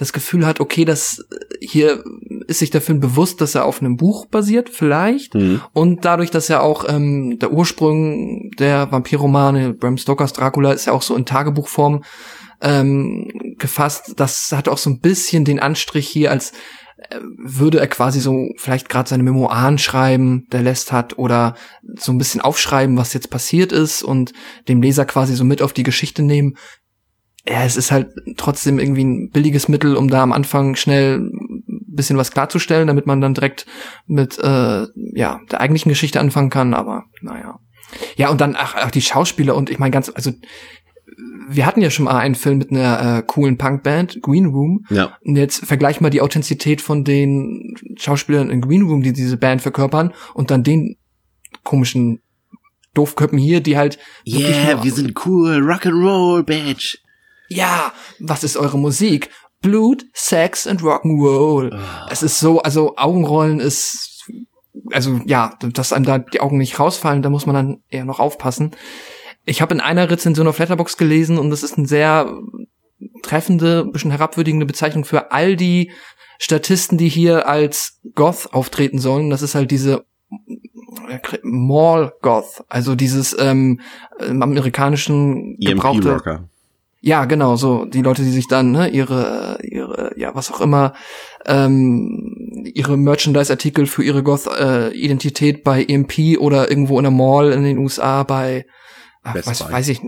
[0.00, 1.26] das Gefühl hat, okay, das
[1.60, 2.02] hier
[2.46, 5.34] ist sich der Film bewusst, dass er auf einem Buch basiert, vielleicht.
[5.34, 5.60] Mhm.
[5.74, 10.94] Und dadurch, dass er auch ähm, der Ursprung der Vampirromane, Bram Stokers Dracula, ist ja
[10.94, 12.02] auch so in Tagebuchform
[12.62, 14.14] ähm, gefasst.
[14.16, 16.52] Das hat auch so ein bisschen den Anstrich hier, als
[16.96, 21.56] äh, würde er quasi so vielleicht gerade seine Memoiren schreiben, der lässt hat, oder
[21.98, 24.32] so ein bisschen aufschreiben, was jetzt passiert ist und
[24.66, 26.56] dem Leser quasi so mit auf die Geschichte nehmen
[27.48, 31.62] ja, es ist halt trotzdem irgendwie ein billiges Mittel, um da am Anfang schnell ein
[31.86, 33.66] bisschen was klarzustellen, damit man dann direkt
[34.06, 36.74] mit äh, ja der eigentlichen Geschichte anfangen kann.
[36.74, 37.58] Aber naja.
[38.16, 40.32] Ja, und dann ach, ach die Schauspieler und ich meine ganz, also
[41.48, 44.84] wir hatten ja schon mal einen Film mit einer äh, coolen Punkband, Green Room.
[44.90, 45.16] Ja.
[45.22, 49.60] Und jetzt vergleich mal die Authentizität von den Schauspielern in Green Room, die diese Band
[49.60, 50.96] verkörpern, und dann den
[51.64, 52.20] komischen
[52.94, 53.98] Doofköppen hier, die halt.
[54.26, 56.98] Yeah, wir sind cool, Rock'n'Roll, Badge
[57.50, 59.30] ja, was ist eure Musik?
[59.60, 61.70] Blut, Sex und Rock'n'Roll.
[61.74, 62.06] Oh.
[62.10, 64.30] Es ist so, also Augenrollen ist,
[64.92, 68.20] also ja, dass einem da die Augen nicht rausfallen, da muss man dann eher noch
[68.20, 68.70] aufpassen.
[69.44, 72.32] Ich habe in einer Rezension auf Letterbox gelesen und das ist eine sehr
[73.22, 75.90] treffende, bisschen herabwürdigende Bezeichnung für all die
[76.38, 79.28] Statisten, die hier als Goth auftreten sollen.
[79.28, 80.04] Das ist halt diese
[81.42, 83.80] Mall Goth, also dieses ähm,
[84.18, 86.48] amerikanischen e gebrauchte
[87.02, 90.92] ja, genau, so die Leute, die sich dann ne, ihre ihre ja was auch immer
[91.46, 97.78] ähm, ihre Merchandise-Artikel für ihre Goth-Identität bei EMP oder irgendwo in der Mall in den
[97.78, 98.66] USA bei
[99.22, 100.02] ach, weiß, weiß ich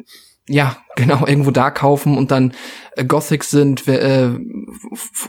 [0.48, 2.52] ja genau irgendwo da kaufen und dann
[2.96, 4.30] äh, Gothic sind äh,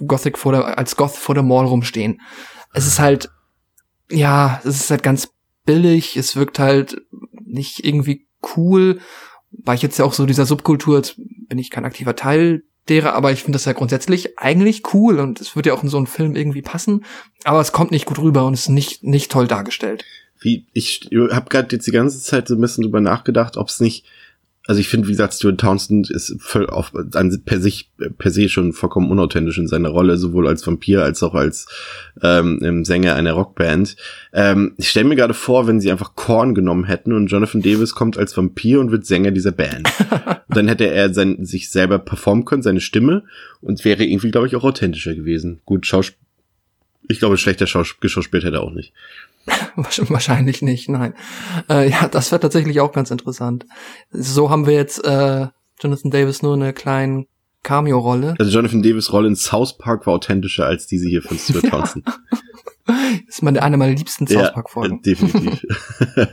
[0.06, 2.20] Gothic vor der als Goth vor der Mall rumstehen.
[2.74, 3.30] Es ist halt
[4.10, 5.30] ja, es ist halt ganz
[5.66, 7.02] billig, es wirkt halt
[7.46, 9.00] nicht irgendwie cool
[9.64, 13.14] war ich jetzt ja auch so dieser Subkultur, jetzt bin ich kein aktiver Teil derer,
[13.14, 15.98] aber ich finde das ja grundsätzlich eigentlich cool und es würde ja auch in so
[15.98, 17.06] einen Film irgendwie passen,
[17.44, 20.04] aber es kommt nicht gut rüber und ist nicht nicht toll dargestellt.
[20.40, 23.80] Wie ich habe gerade jetzt die ganze Zeit so ein bisschen drüber nachgedacht, ob es
[23.80, 24.06] nicht
[24.66, 28.48] also ich finde, wie gesagt, Stuart Townsend ist voll auf, an, per sich, per se
[28.48, 31.68] schon vollkommen unauthentisch in seiner Rolle, sowohl als Vampir als auch als
[32.22, 33.98] ähm, Sänger einer Rockband.
[34.32, 37.94] Ähm, ich stelle mir gerade vor, wenn sie einfach Korn genommen hätten und Jonathan Davis
[37.94, 39.90] kommt als Vampir und wird Sänger dieser Band.
[40.48, 43.24] dann hätte er sein, sich selber performen können, seine Stimme,
[43.60, 45.60] und wäre irgendwie, glaube ich, auch authentischer gewesen.
[45.66, 46.20] Gut, Schauspiel
[47.10, 48.94] Ich glaube, schlechter Schaus geschauspielt hätte er auch nicht.
[49.76, 51.14] Wahrscheinlich nicht, nein.
[51.70, 53.66] Äh, ja, das wäre tatsächlich auch ganz interessant.
[54.12, 55.48] So haben wir jetzt äh,
[55.82, 57.26] Jonathan Davis nur eine kleine
[57.64, 58.36] Cameo-Rolle.
[58.38, 61.96] Also Jonathan Davis Rolle in South Park war authentischer als diese hier von Stuart.
[62.86, 64.96] Das ist meine, eine meiner liebsten South Park-Folgen.
[64.96, 65.66] Ja, definitiv.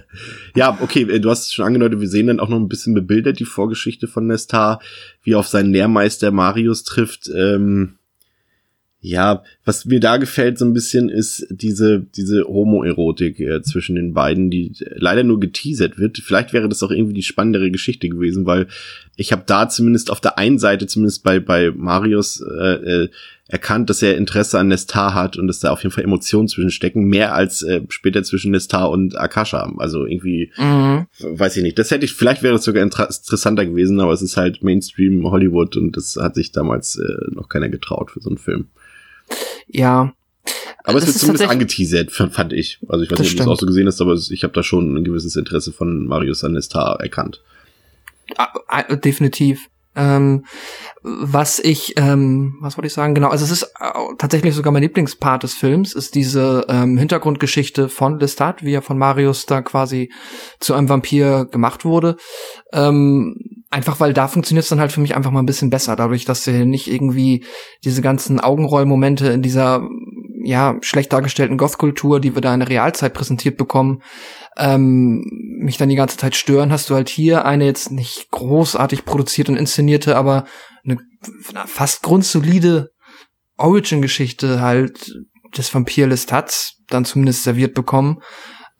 [0.56, 2.92] ja, okay, äh, du hast es schon angedeutet, wir sehen dann auch noch ein bisschen
[2.92, 4.80] bebildert die Vorgeschichte von Nestar,
[5.22, 7.30] wie er auf seinen Lehrmeister Marius trifft.
[7.32, 7.99] Ähm,
[9.02, 14.12] ja, was mir da gefällt so ein bisschen ist diese diese Homoerotik äh, zwischen den
[14.12, 16.18] beiden, die leider nur geteasert wird.
[16.18, 18.66] Vielleicht wäre das auch irgendwie die spannendere Geschichte gewesen, weil
[19.16, 23.08] ich habe da zumindest auf der einen Seite zumindest bei bei Marius äh, äh,
[23.48, 26.70] erkannt, dass er Interesse an Nestar hat und dass da auf jeden Fall Emotionen zwischen
[26.70, 29.72] stecken, mehr als äh, später zwischen Nestar und Akasha.
[29.78, 31.06] Also irgendwie, mhm.
[31.18, 31.78] weiß ich nicht.
[31.78, 35.28] Das hätte ich, vielleicht wäre es sogar inter interessanter gewesen, aber es ist halt Mainstream
[35.28, 38.68] Hollywood und das hat sich damals äh, noch keiner getraut für so einen Film.
[39.66, 40.12] Ja.
[40.84, 42.78] Aber es wird zumindest angeteasert, fand ich.
[42.88, 44.62] Also ich weiß nicht, ob du es auch so gesehen hast, aber ich habe da
[44.62, 47.42] schon ein gewisses Interesse von Marius Anestar erkannt.
[48.36, 49.68] Ah, ah, definitiv.
[49.96, 50.44] Ähm,
[51.02, 53.14] was ich, ähm, was wollte ich sagen?
[53.14, 57.88] Genau, also es ist äh, tatsächlich sogar mein Lieblingspart des Films, ist diese ähm, Hintergrundgeschichte
[57.88, 60.12] von Lestat, wie er von Marius da quasi
[60.60, 62.16] zu einem Vampir gemacht wurde.
[62.72, 65.96] Ähm, einfach weil da funktioniert es dann halt für mich einfach mal ein bisschen besser,
[65.96, 67.44] dadurch, dass er nicht irgendwie
[67.84, 69.88] diese ganzen Augenrollmomente in dieser
[70.42, 74.02] ja schlecht dargestellten Goth-Kultur, die wir da in der Realzeit präsentiert bekommen,
[74.56, 75.22] ähm,
[75.60, 79.52] mich dann die ganze Zeit stören, hast du halt hier eine jetzt nicht großartig produzierte
[79.52, 80.44] und inszenierte, aber
[80.84, 80.98] eine
[81.66, 82.90] fast grundsolide
[83.56, 85.12] Origin-Geschichte halt
[85.56, 88.18] des Vampir Lestats dann zumindest serviert bekommen.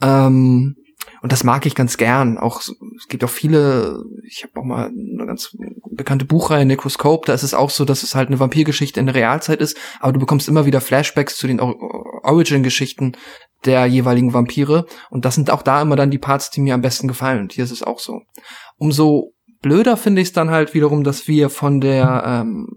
[0.03, 0.77] Ähm,
[1.23, 2.39] und das mag ich ganz gern.
[2.39, 5.57] Auch es gibt auch viele, ich habe auch mal eine ganz
[5.91, 9.15] bekannte Buchreihe Necroscope, da ist es auch so, dass es halt eine Vampirgeschichte in der
[9.15, 13.17] Realzeit ist, aber du bekommst immer wieder Flashbacks zu den Origin-Geschichten
[13.65, 14.87] der jeweiligen Vampire.
[15.11, 17.41] Und das sind auch da immer dann die Parts, die mir am besten gefallen.
[17.41, 18.23] Und hier ist es auch so.
[18.79, 22.69] Umso blöder finde ich es dann halt wiederum, dass wir von der ähm,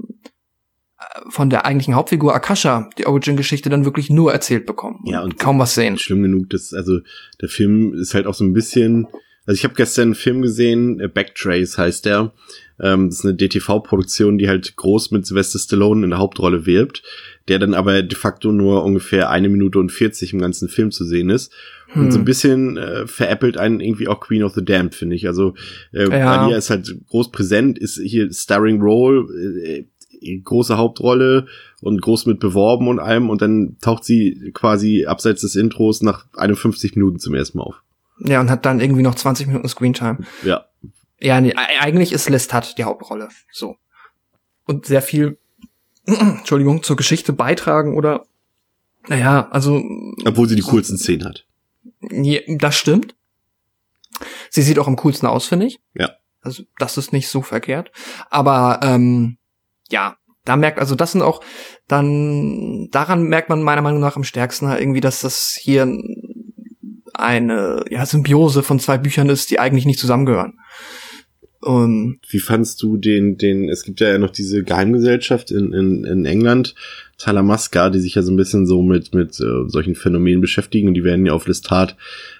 [1.29, 5.01] von der eigentlichen Hauptfigur Akasha die Origin-Geschichte dann wirklich nur erzählt bekommen.
[5.05, 5.97] Ja, und kaum was sehen.
[5.97, 6.99] Schlimm genug, dass, also
[7.41, 9.07] der Film ist halt auch so ein bisschen,
[9.45, 12.33] also ich habe gestern einen Film gesehen, äh, Backtrace heißt der.
[12.79, 17.03] Ähm, das ist eine DTV-Produktion, die halt groß mit Sylvester Stallone in der Hauptrolle wirbt,
[17.47, 21.05] der dann aber de facto nur ungefähr eine Minute und 40 im ganzen Film zu
[21.05, 21.51] sehen ist.
[21.95, 22.25] Und so ein hm.
[22.25, 25.27] bisschen äh, veräppelt einen irgendwie auch Queen of the Damned, finde ich.
[25.27, 25.53] Also
[25.91, 26.43] äh, ja.
[26.43, 29.27] Alia ist halt groß präsent, ist hier Starring Role,
[29.63, 29.85] äh,
[30.43, 31.47] große Hauptrolle
[31.81, 36.25] und groß mit beworben und allem und dann taucht sie quasi abseits des Intros nach
[36.35, 37.83] 51 Minuten zum ersten Mal auf.
[38.19, 40.19] Ja, und hat dann irgendwie noch 20 Minuten Screentime.
[40.43, 40.65] Ja.
[41.19, 43.29] Ja, nee, eigentlich ist Lestat die Hauptrolle.
[43.51, 43.77] So.
[44.65, 45.37] Und sehr viel,
[46.05, 48.25] Entschuldigung, zur Geschichte beitragen oder,
[49.07, 49.81] naja, also.
[50.25, 51.45] Obwohl sie die coolsten Szenen hat.
[52.01, 53.15] Ja, das stimmt.
[54.49, 55.79] Sie sieht auch am coolsten aus, finde ich.
[55.93, 56.11] Ja.
[56.41, 57.91] Also, das ist nicht so verkehrt.
[58.29, 59.37] Aber, ähm,
[59.89, 61.41] ja, da merkt, also das sind auch
[61.87, 65.87] dann, daran merkt man meiner Meinung nach am stärksten halt irgendwie, dass das hier
[67.13, 70.59] eine ja, Symbiose von zwei Büchern ist, die eigentlich nicht zusammengehören.
[71.61, 76.25] Um, Wie fandst du den, den, es gibt ja noch diese Geheimgesellschaft in, in, in
[76.25, 76.75] England,
[77.23, 80.93] Talamasca, die sich ja so ein bisschen so mit, mit äh, solchen Phänomenen beschäftigen und
[80.93, 81.95] die werden ja auf Lestat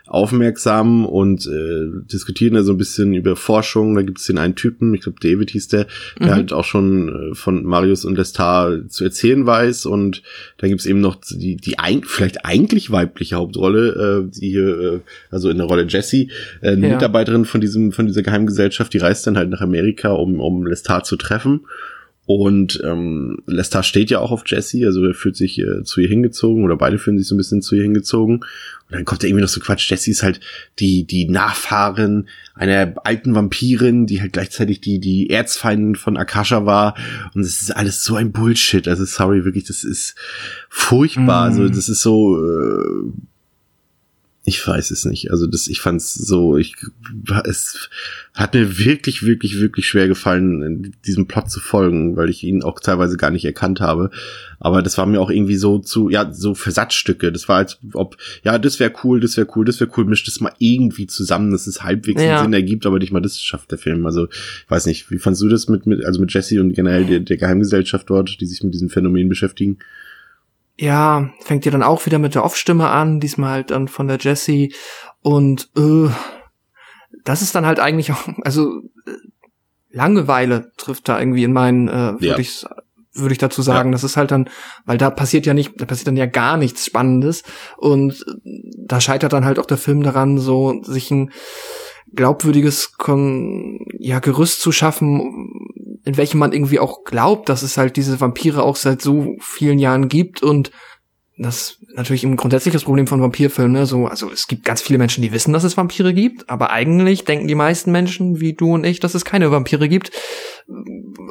[0.05, 3.95] aufmerksam und äh, diskutieren da so ein bisschen über Forschung.
[3.95, 5.87] Da gibt es den einen Typen, ich glaube David hieß der,
[6.19, 6.31] der mhm.
[6.31, 9.85] halt auch schon äh, von Marius und Lestat zu erzählen weiß.
[9.85, 10.21] Und
[10.57, 14.79] da gibt es eben noch die, die ein, vielleicht eigentlich weibliche Hauptrolle, äh, die hier,
[14.79, 14.99] äh,
[15.31, 16.29] also in der Rolle Jessie,
[16.61, 16.93] äh, eine ja.
[16.95, 21.05] Mitarbeiterin von diesem, von dieser Geheimgesellschaft, die reist dann halt nach Amerika, um, um Lestat
[21.05, 21.61] zu treffen.
[22.25, 26.07] Und ähm, Lestat steht ja auch auf Jessie, also er fühlt sich äh, zu ihr
[26.07, 28.35] hingezogen oder beide fühlen sich so ein bisschen zu ihr hingezogen.
[28.37, 29.89] Und dann kommt da irgendwie noch so Quatsch.
[29.89, 30.39] Jessie ist halt
[30.79, 36.95] die die Nachfahrin einer alten Vampirin, die halt gleichzeitig die die Erzfeindin von Akasha war.
[37.33, 38.87] Und es ist alles so ein Bullshit.
[38.87, 40.15] Also sorry, wirklich, das ist
[40.69, 41.49] furchtbar.
[41.49, 41.51] Mm.
[41.51, 43.11] Also das ist so äh,
[44.45, 45.31] ich weiß es nicht.
[45.31, 46.75] Also das, ich fand es so, ich,
[47.45, 47.89] es
[48.33, 52.81] hat mir wirklich, wirklich, wirklich schwer gefallen, diesem Plot zu folgen, weil ich ihn auch
[52.81, 54.11] teilweise gar nicht erkannt habe.
[54.59, 57.31] Aber das war mir auch irgendwie so zu, ja, so Versatzstücke.
[57.31, 60.27] Das war als ob, ja, das wäre cool, das wäre cool, das wäre cool, mischt
[60.27, 62.35] das mal irgendwie zusammen, dass es halbwegs ja.
[62.35, 64.05] einen Sinn ergibt, aber nicht mal das schafft der Film.
[64.05, 67.05] Also, ich weiß nicht, wie fandst du das mit, mit also mit Jesse und generell
[67.05, 69.77] der, der Geheimgesellschaft dort, die sich mit diesem Phänomen beschäftigen?
[70.83, 74.17] Ja, fängt ja dann auch wieder mit der Off-Stimme an, diesmal halt dann von der
[74.17, 74.73] Jessie.
[75.21, 76.09] Und äh,
[77.23, 79.11] das ist dann halt eigentlich auch, also äh,
[79.91, 82.37] Langeweile trifft da irgendwie in meinen, äh, würde ja.
[82.37, 82.65] ich
[83.15, 83.89] würde ich dazu sagen.
[83.89, 83.93] Ja.
[83.93, 84.49] Das ist halt dann,
[84.85, 87.43] weil da passiert ja nicht, da passiert dann ja gar nichts Spannendes.
[87.77, 91.31] Und da scheitert dann halt auch der Film daran, so sich ein
[92.15, 97.95] glaubwürdiges Kon ja, Gerüst zu schaffen, in welchem man irgendwie auch glaubt, dass es halt
[97.95, 100.71] diese Vampire auch seit so vielen Jahren gibt und
[101.37, 103.85] das natürlich ein grundsätzliches Problem von Vampirfilmen, ne?
[103.87, 107.25] So, also es gibt ganz viele Menschen, die wissen, dass es Vampire gibt, aber eigentlich
[107.25, 110.11] denken die meisten Menschen, wie du und ich, dass es keine Vampire gibt.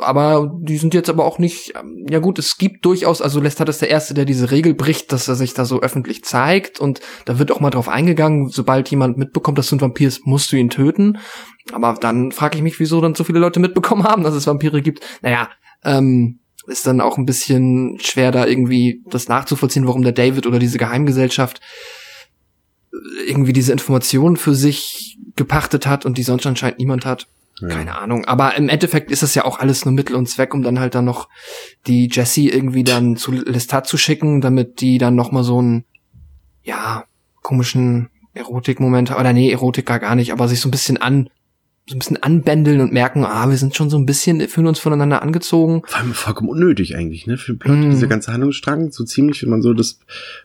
[0.01, 1.75] Aber die sind jetzt aber auch nicht,
[2.11, 5.29] ja gut, es gibt durchaus, also Lestat ist der Erste, der diese Regel bricht, dass
[5.29, 9.19] er sich da so öffentlich zeigt und da wird auch mal drauf eingegangen, sobald jemand
[9.19, 11.19] mitbekommt, dass du ein Vampir ist, musst du ihn töten.
[11.73, 14.83] Aber dann frage ich mich, wieso dann so viele Leute mitbekommen haben, dass es Vampire
[14.83, 15.01] gibt.
[15.23, 15.49] Naja,
[15.85, 20.59] ähm, ist dann auch ein bisschen schwer, da irgendwie das nachzuvollziehen, warum der David oder
[20.59, 21.61] diese Geheimgesellschaft
[23.27, 27.27] irgendwie diese Informationen für sich gepachtet hat und die sonst anscheinend niemand hat.
[27.61, 27.69] Ja.
[27.69, 28.25] Keine Ahnung.
[28.25, 30.95] Aber im Endeffekt ist das ja auch alles nur Mittel und Zweck, um dann halt
[30.95, 31.29] dann noch
[31.87, 35.85] die Jessie irgendwie dann zu Lestat zu schicken, damit die dann noch mal so einen,
[36.63, 37.05] ja,
[37.43, 41.29] komischen Erotikmoment, oder nee, Erotika gar nicht, aber sich so ein bisschen an
[41.87, 44.79] so ein bisschen anbändeln und merken, ah, wir sind schon so ein bisschen, fühlen uns
[44.79, 45.83] voneinander angezogen.
[45.85, 47.37] Vor allem vollkommen unnötig eigentlich, ne?
[47.37, 47.91] Für den Plot, mm.
[47.91, 49.99] dieser ganze Handlungsstrang, so ziemlich, wenn man so das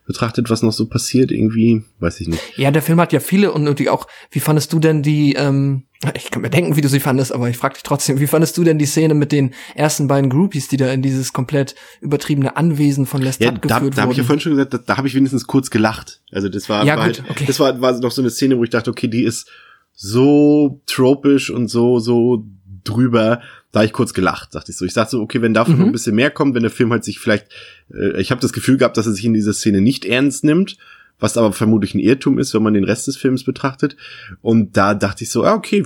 [0.08, 2.41] betrachtet, was noch so passiert, irgendwie, weiß ich nicht.
[2.58, 5.84] Ja, der Film hat ja viele unnötig auch, wie fandest du denn die, ähm,
[6.15, 8.58] ich kann mir denken, wie du sie fandest, aber ich frag dich trotzdem, wie fandest
[8.58, 12.58] du denn die Szene mit den ersten beiden Groupies, die da in dieses komplett übertriebene
[12.58, 13.95] Anwesen von Lestat ja, geführt da wurden?
[13.95, 16.21] Da habe ich ja vorhin schon gesagt, da, da habe ich wenigstens kurz gelacht.
[16.32, 17.45] Also das war, ja, war gut, halt, okay.
[17.45, 19.47] das war, war noch so eine Szene, wo ich dachte, okay, die ist
[20.00, 22.46] so tropisch und so, so
[22.84, 24.86] drüber, da ich kurz gelacht, dachte ich so.
[24.86, 25.80] Ich dachte so, okay, wenn davon mhm.
[25.80, 27.48] noch ein bisschen mehr kommt, wenn der Film halt sich vielleicht,
[27.92, 30.78] äh, ich habe das Gefühl gehabt, dass er sich in dieser Szene nicht ernst nimmt,
[31.20, 33.98] was aber vermutlich ein Irrtum ist, wenn man den Rest des Films betrachtet.
[34.42, 35.84] Und da dachte ich so, ja, okay,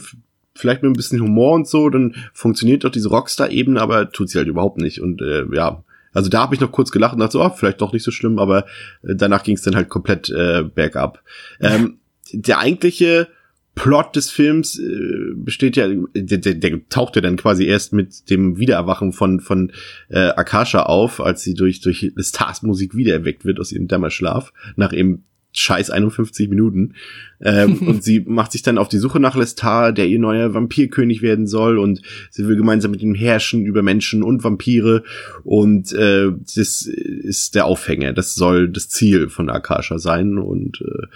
[0.53, 4.37] vielleicht mit ein bisschen Humor und so, dann funktioniert doch diese Rockstar-Ebene, aber tut sie
[4.37, 5.01] halt überhaupt nicht.
[5.01, 7.79] Und äh, ja, also da habe ich noch kurz gelacht und dachte so, oh, vielleicht
[7.79, 8.65] doch nicht so schlimm, aber
[9.03, 11.23] äh, danach ging es dann halt komplett äh, bergab.
[11.61, 11.99] Ähm,
[12.33, 13.29] der eigentliche
[13.75, 18.29] Plot des Films äh, besteht ja, der, der, der taucht ja dann quasi erst mit
[18.29, 19.71] dem Wiedererwachen von von
[20.09, 24.93] äh, Akasha auf, als sie durch durch Stars Musik wiedererweckt wird aus ihrem Dämmerschlaf nach
[24.93, 26.93] eben scheiß 51 Minuten.
[27.41, 31.21] Ähm, und sie macht sich dann auf die Suche nach Lestar, der ihr neuer Vampirkönig
[31.21, 31.77] werden soll.
[31.77, 35.03] Und sie will gemeinsam mit ihm herrschen über Menschen und Vampire.
[35.43, 38.13] Und äh, das ist der Aufhänger.
[38.13, 40.37] Das soll das Ziel von Akasha sein.
[40.37, 41.07] Und äh,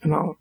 [0.00, 0.36] genau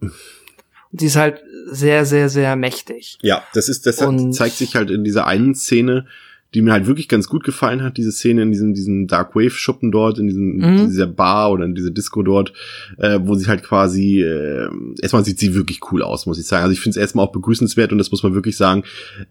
[0.91, 3.17] die ist halt sehr, sehr, sehr mächtig.
[3.21, 6.05] Ja, das ist, das hat, zeigt sich halt in dieser einen Szene,
[6.53, 9.51] die mir halt wirklich ganz gut gefallen hat, diese Szene in diesem, diesem Dark Wave
[9.51, 10.87] Schuppen dort, in diesem, mhm.
[10.87, 12.53] dieser Bar oder in dieser Disco dort,
[12.97, 14.69] äh, wo sie halt quasi, äh,
[15.01, 16.63] erstmal sieht sie wirklich cool aus, muss ich sagen.
[16.63, 18.83] Also ich finde es erstmal auch begrüßenswert und das muss man wirklich sagen,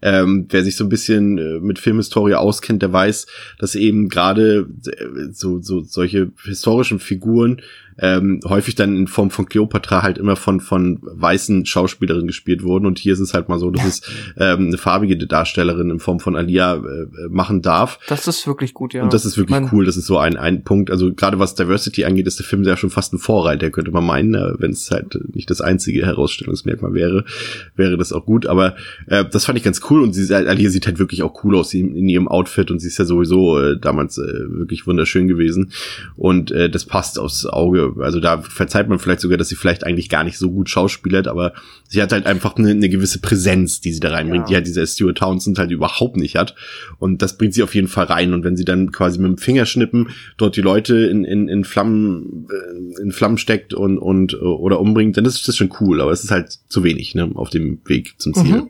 [0.03, 3.25] ähm, wer sich so ein bisschen äh, mit Filmhistorie auskennt, der weiß,
[3.57, 7.61] dass eben gerade äh, so, so solche historischen Figuren
[7.99, 12.85] ähm, häufig dann in Form von Cleopatra halt immer von von weißen Schauspielerinnen gespielt wurden
[12.85, 13.87] und hier ist es halt mal so, dass ja.
[13.87, 14.01] es
[14.37, 17.99] ähm, eine farbige Darstellerin in Form von Alia äh, machen darf.
[18.07, 19.03] Das ist wirklich gut, ja.
[19.03, 22.05] Und das ist wirklich cool, das ist so ein ein Punkt, also gerade was Diversity
[22.05, 24.91] angeht, ist der Film ja schon fast ein Vorreiter, könnte man meinen, äh, wenn es
[24.91, 27.25] halt nicht das einzige Herausstellungsmerkmal wäre,
[27.75, 28.75] wäre das auch gut, aber
[29.07, 31.73] äh, das fand ich ganz cool und sie Alia sieht halt wirklich auch cool aus
[31.73, 35.71] in, in ihrem Outfit und sie ist ja sowieso äh, damals äh, wirklich wunderschön gewesen
[36.15, 39.83] und äh, das passt aufs Auge also da verzeiht man vielleicht sogar, dass sie vielleicht
[39.83, 41.53] eigentlich gar nicht so gut schauspielert, aber
[41.87, 44.47] sie hat halt einfach eine, eine gewisse Präsenz, die sie da reinbringt, ja.
[44.47, 46.55] die halt dieser Stuart Townsend halt überhaupt nicht hat.
[46.99, 48.33] Und das bringt sie auf jeden Fall rein.
[48.33, 52.47] Und wenn sie dann quasi mit dem Fingerschnippen dort die Leute in, in, in Flammen,
[52.51, 56.23] äh, in Flammen steckt und, und oder umbringt, dann ist das schon cool, aber es
[56.23, 58.61] ist halt zu wenig, ne, auf dem Weg zum Ziel.
[58.61, 58.69] Mhm.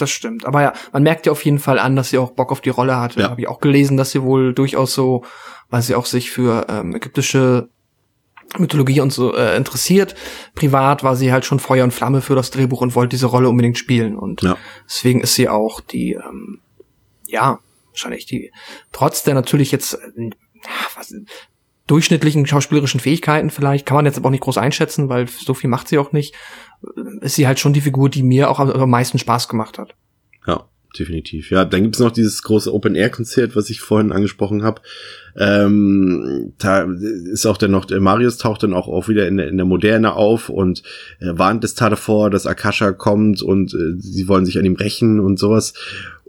[0.00, 0.46] Das stimmt.
[0.46, 2.70] Aber ja, man merkt ja auf jeden Fall an, dass sie auch Bock auf die
[2.70, 3.16] Rolle hat.
[3.16, 3.30] Ja.
[3.30, 5.24] Habe ich auch gelesen, dass sie wohl durchaus so,
[5.68, 7.68] weil sie auch sich für ähm, ägyptische
[8.58, 10.14] Mythologie und so äh, interessiert.
[10.54, 13.48] Privat war sie halt schon Feuer und Flamme für das Drehbuch und wollte diese Rolle
[13.48, 14.16] unbedingt spielen.
[14.16, 14.56] Und ja.
[14.84, 16.60] deswegen ist sie auch die, ähm,
[17.26, 17.60] ja,
[17.90, 18.52] wahrscheinlich die,
[18.92, 20.30] trotz der natürlich jetzt äh,
[20.96, 21.14] was,
[21.86, 25.68] durchschnittlichen schauspielerischen Fähigkeiten vielleicht, kann man jetzt aber auch nicht groß einschätzen, weil so viel
[25.68, 26.34] macht sie auch nicht,
[26.84, 29.78] äh, ist sie halt schon die Figur, die mir auch am, am meisten Spaß gemacht
[29.78, 29.94] hat.
[30.46, 31.50] Ja, definitiv.
[31.50, 34.82] Ja, dann gibt's noch dieses große Open-Air-Konzert, was ich vorhin angesprochen habe.
[35.36, 36.82] Ähm, da
[37.32, 40.14] ist auch dann noch, Marius taucht dann auch, auch wieder in der, in der Moderne
[40.14, 40.82] auf und
[41.20, 45.20] äh, warnt Tat davor, dass Akasha kommt und äh, sie wollen sich an ihm rächen
[45.20, 45.74] und sowas.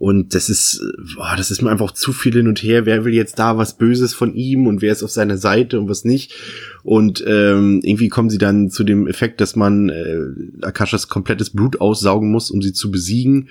[0.02, 0.84] Und das ist,
[1.16, 2.88] boah, das ist mir einfach zu viel hin und her.
[2.88, 5.90] Wer will jetzt da was Böses von ihm und wer ist auf seiner Seite und
[5.90, 6.34] was nicht?
[6.82, 10.18] Und ähm, irgendwie kommen sie dann zu dem Effekt, dass man äh,
[10.64, 13.50] Akashas komplettes Blut aussaugen muss, um sie zu besiegen.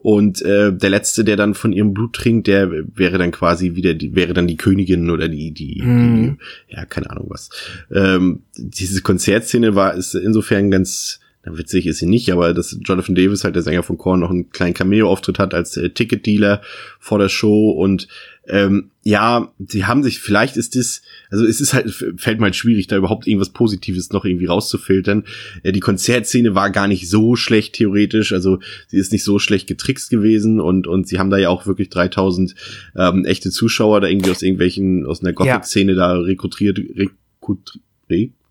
[0.00, 3.94] Und äh, der letzte, der dann von ihrem Blut trinkt, der wäre dann quasi wieder,
[3.94, 6.38] die, wäre dann die Königin oder die, die, Mhm.
[6.68, 7.50] die ja, keine Ahnung was.
[7.90, 13.14] Ähm, diese Konzertszene war ist insofern ganz na, witzig ist sie nicht, aber dass Jonathan
[13.14, 16.62] Davis halt der Sänger von Korn noch einen kleinen Cameo-Auftritt hat als äh, Ticketdealer
[17.00, 18.06] vor der Show und
[18.46, 22.56] ähm, ja, sie haben sich, vielleicht ist das, also es ist halt, fällt mir halt
[22.56, 25.24] schwierig, da überhaupt irgendwas Positives noch irgendwie rauszufiltern.
[25.62, 29.68] Äh, die Konzertszene war gar nicht so schlecht theoretisch, also sie ist nicht so schlecht
[29.68, 32.54] getrickst gewesen und, und sie haben da ja auch wirklich 3000
[32.96, 38.41] ähm, echte Zuschauer da irgendwie aus irgendwelchen, aus einer Gothic-Szene da rekrutiert, rekrut, rekrut,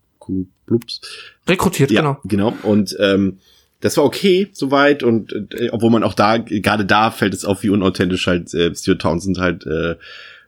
[0.66, 1.02] blups.
[1.48, 2.20] Rekrutiert, Ja, genau.
[2.24, 2.58] genau.
[2.64, 3.40] Und ähm,
[3.82, 7.64] das war okay soweit und äh, obwohl man auch da gerade da fällt es auf,
[7.64, 9.96] wie unauthentisch halt äh, Stuart Townsend halt äh,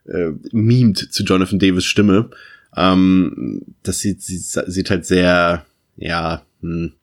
[0.06, 2.30] äh, mimt zu Jonathan Davis Stimme.
[2.76, 5.66] Ähm, das sieht, sieht sieht halt sehr
[5.98, 6.94] ja hm.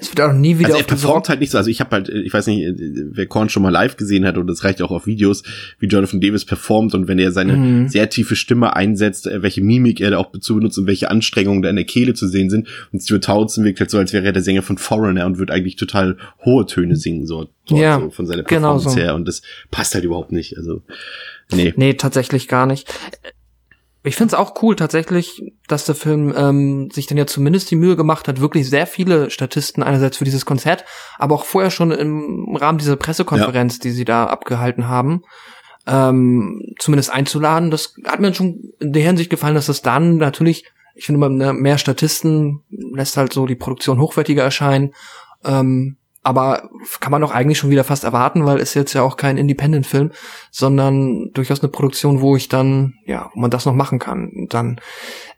[0.00, 1.58] Es wird auch nie wieder also er performt halt nicht so.
[1.58, 2.64] Also ich habe halt, ich weiß nicht,
[3.10, 5.42] wer Korn schon mal live gesehen hat und das reicht auch auf Videos,
[5.80, 7.88] wie Jonathan Davis performt und wenn er seine Mhm.
[7.88, 11.62] sehr tiefe Stimme einsetzt, äh, welche Mimik er da auch dazu benutzt und welche Anstrengungen
[11.62, 12.68] da in der Kehle zu sehen sind.
[12.92, 15.52] Und Stuart Townsend wirkt halt so, als wäre er der Sänger von Foreigner und würde
[15.52, 18.96] eigentlich total hohe Töne singen, so, Ja, so von seiner genau Performance so.
[18.96, 19.14] her.
[19.16, 20.56] Und das passt halt überhaupt nicht.
[20.56, 20.82] Also,
[21.52, 21.74] nee.
[21.76, 22.88] Nee, tatsächlich gar nicht.
[24.04, 27.96] Ich find's auch cool tatsächlich, dass der Film ähm, sich dann ja zumindest die Mühe
[27.96, 30.84] gemacht hat, wirklich sehr viele Statisten einerseits für dieses Konzert,
[31.18, 35.22] aber auch vorher schon im Rahmen dieser Pressekonferenz, die sie da abgehalten haben,
[35.86, 37.70] ähm, zumindest einzuladen.
[37.72, 41.52] Das hat mir schon in der Hinsicht gefallen, dass das dann natürlich, ich finde, ne,
[41.52, 44.94] mehr Statisten lässt halt so die Produktion hochwertiger erscheinen.
[45.44, 45.96] Ähm,
[46.28, 46.68] aber
[47.00, 50.12] kann man doch eigentlich schon wieder fast erwarten, weil es jetzt ja auch kein Independent-Film,
[50.50, 54.28] sondern durchaus eine Produktion, wo ich dann, ja, wo man das noch machen kann.
[54.36, 54.78] Und dann,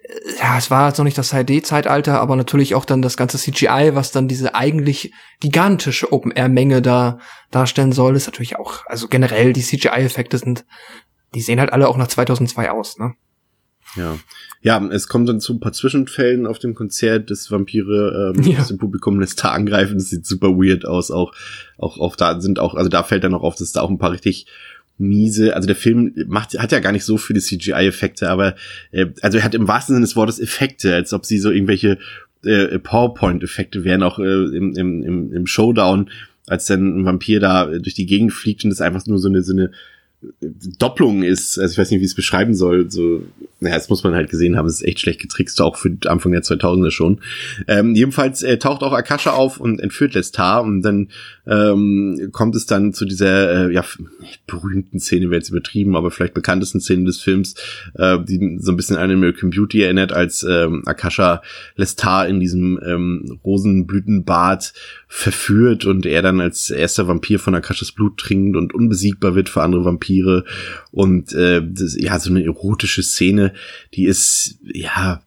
[0.03, 3.39] äh, ja, es war jetzt noch nicht das 3D-Zeitalter, aber natürlich auch dann das ganze
[3.39, 7.19] CGI, was dann diese eigentlich gigantische Open-Air-Menge da
[7.53, 10.65] darstellen soll, ist natürlich auch, also generell die CGI-Effekte sind,
[11.37, 13.15] die sehen halt alle auch nach 2002 aus, ne?
[13.97, 14.19] Ja.
[14.63, 18.61] Ja, es kommt dann zu ein paar Zwischenfällen auf dem Konzert, dass Vampire ähm, Ja.
[18.61, 19.95] aus dem Publikum lässt da angreifen.
[19.95, 21.11] Das sieht super weird aus.
[21.11, 21.33] Auch,
[21.79, 23.99] auch, auch da sind auch, also da fällt dann noch auf, dass da auch ein
[23.99, 24.47] paar richtig
[24.99, 28.55] miese, also der Film macht, hat ja gar nicht so viele CGI-Effekte, aber
[28.93, 31.99] äh, also er hat im wahrsten Sinne des Wortes Effekte, als ob sie so irgendwelche
[32.45, 36.11] äh, PowerPoint-Effekte wären, auch äh, im, im, im, Showdown,
[36.47, 39.43] als dann ein Vampir da durch die Gegend fliegt und das einfach nur so eine,
[39.43, 39.73] so eine
[40.79, 43.23] Doppelung ist, also ich weiß nicht, wie ich es beschreiben soll, so,
[43.61, 46.33] naja, das muss man halt gesehen haben, es ist echt schlecht getrickst, auch für Anfang
[46.33, 47.21] der 2000er schon.
[47.67, 51.09] Ähm, jedenfalls äh, taucht auch Akasha auf und entführt Lestar und dann
[51.51, 53.85] ähm, kommt es dann zu dieser, äh, ja,
[54.47, 57.57] berühmten Szene, wäre jetzt übertrieben, aber vielleicht bekanntesten Szene des Films,
[57.95, 61.43] äh, die so ein bisschen an American Beauty erinnert, als ähm, Akasha
[61.75, 64.73] Lestar in diesem ähm, Rosenblütenbad
[65.09, 69.63] verführt und er dann als erster Vampir von Akashas Blut trinkt und unbesiegbar wird für
[69.63, 70.45] andere Vampire.
[70.93, 73.53] Und äh, das, ja so eine erotische Szene,
[73.95, 75.21] die ist ja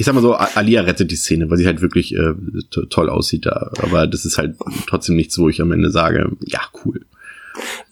[0.00, 2.32] ich sag mal so, Alia rettet die Szene, weil sie halt wirklich äh,
[2.70, 3.70] to toll aussieht da.
[3.82, 7.04] Aber das ist halt trotzdem nichts, wo ich am Ende sage, ja, cool.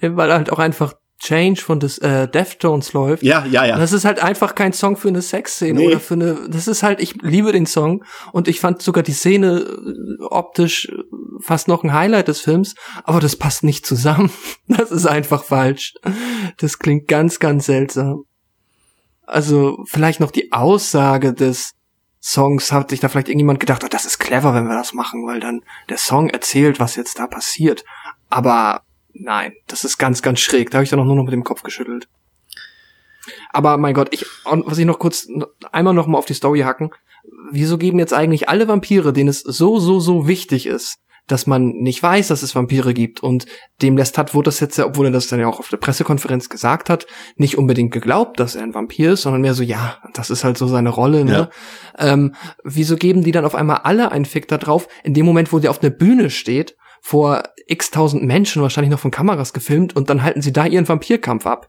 [0.00, 3.22] Weil halt auch einfach Change von des äh, Deftones läuft.
[3.22, 3.76] Ja, ja, ja.
[3.76, 5.86] Das ist halt einfach kein Song für eine Sexszene Nee.
[5.88, 6.48] oder für eine.
[6.48, 8.02] Das ist halt, ich liebe den Song
[8.32, 11.02] und ich fand sogar die Szene äh, optisch äh,
[11.40, 14.30] fast noch ein Highlight des Films, aber das passt nicht zusammen.
[14.68, 15.92] Das ist einfach falsch.
[16.56, 18.22] Das klingt ganz, ganz seltsam.
[19.26, 21.74] Also vielleicht noch die Aussage des
[22.28, 25.26] Songs hat sich da vielleicht irgendjemand gedacht, oh, das ist clever, wenn wir das machen,
[25.26, 27.86] weil dann der Song erzählt, was jetzt da passiert.
[28.28, 28.82] Aber
[29.14, 30.70] nein, das ist ganz, ganz schräg.
[30.70, 32.06] Da habe ich dann auch nur noch mit dem Kopf geschüttelt.
[33.50, 35.26] Aber mein Gott, ich, was ich noch kurz
[35.72, 36.90] einmal noch mal auf die Story hacken.
[37.50, 40.98] Wieso geben jetzt eigentlich alle Vampire, denen es so, so, so wichtig ist,
[41.28, 43.46] dass man nicht weiß, dass es Vampire gibt und
[43.82, 46.48] dem Lestat wurde das jetzt ja, obwohl er das dann ja auch auf der Pressekonferenz
[46.48, 47.06] gesagt hat,
[47.36, 50.58] nicht unbedingt geglaubt, dass er ein Vampir ist, sondern mehr so, ja, das ist halt
[50.58, 51.50] so seine Rolle, ne?
[51.98, 55.52] Ähm, wieso geben die dann auf einmal alle einen Fick da drauf, in dem Moment,
[55.52, 59.94] wo der auf der Bühne steht, vor x tausend Menschen, wahrscheinlich noch von Kameras gefilmt,
[59.94, 61.68] und dann halten sie da ihren Vampirkampf ab.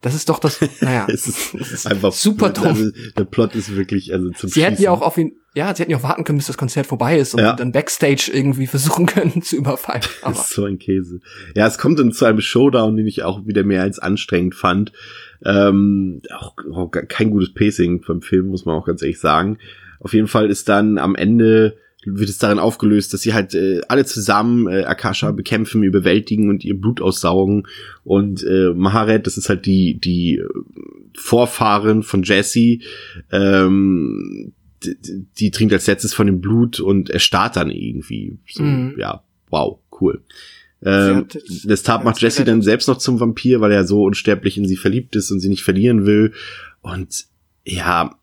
[0.00, 1.06] Das ist doch das, naja.
[1.08, 2.66] es ist, es ist einfach super dumm.
[2.66, 4.84] Also, der Plot ist wirklich also zum Sie hätten Schießen.
[4.84, 7.18] ja auch auf ihn, ja, sie hätten ja auch warten können, bis das Konzert vorbei
[7.18, 7.52] ist und Ja.
[7.54, 10.02] dann Backstage irgendwie versuchen können zu überfallen.
[10.22, 11.20] Aber ist so ein Käse.
[11.54, 14.92] Ja, es kommt dann zu einem Showdown, den ich auch wieder mehr als anstrengend fand.
[15.44, 19.58] Ähm, auch, auch kein gutes Pacing vom Film, muss man auch ganz ehrlich sagen.
[20.00, 21.76] Auf jeden Fall ist dann am Ende
[22.06, 26.62] wird es darin aufgelöst, dass sie halt äh, alle zusammen äh, Akasha bekämpfen, überwältigen und
[26.62, 27.66] ihr Blut aussaugen.
[28.02, 30.46] Und äh, Maharet, das ist halt die, die äh,
[31.16, 32.80] Vorfahren von Jesse,
[33.32, 34.52] ähm,
[34.84, 38.38] die, die trinkt als letztes von dem Blut und erstarrt dann irgendwie.
[38.50, 38.94] So, Mhm.
[38.98, 40.22] Ja, wow, cool.
[40.84, 44.66] Ähm, das- Lestat macht Jesse dann selbst noch zum Vampir, weil er so unsterblich in
[44.68, 46.32] sie verliebt ist und sie nicht verlieren will.
[46.82, 47.24] Und
[47.64, 48.14] ja,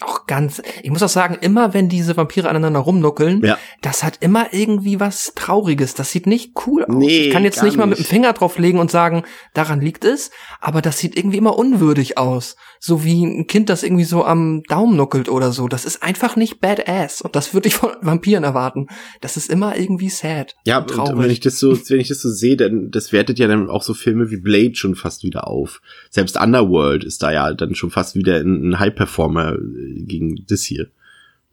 [0.00, 3.56] Auch ganz, ich muss auch sagen, immer wenn diese Vampire aneinander rumnuckeln, Ja.
[3.80, 5.94] das hat immer irgendwie was Trauriges.
[5.94, 6.92] Das sieht nicht cool aus.
[6.96, 8.10] Nee, ich kann jetzt nicht mal mit dem nicht.
[8.10, 9.22] Finger drauflegen und sagen,
[9.54, 12.56] daran liegt es, aber das sieht irgendwie immer unwürdig aus.
[12.80, 15.68] So wie ein Kind, das irgendwie so am Daumen nuckelt oder so.
[15.68, 17.22] Das ist einfach nicht badass.
[17.22, 18.86] Und das würde ich von Vampiren erwarten.
[19.20, 20.54] Das ist immer irgendwie sad.
[20.66, 23.38] Ja, und und wenn ich das so, wenn ich das so sehe, dann das wertet
[23.38, 25.80] ja dann auch so Filme wie Blade schon fast wieder auf.
[26.10, 30.62] Selbst Underworld ist da ja dann schon fast wieder ein, ein High-Performer äh, gegen das
[30.62, 30.88] hier.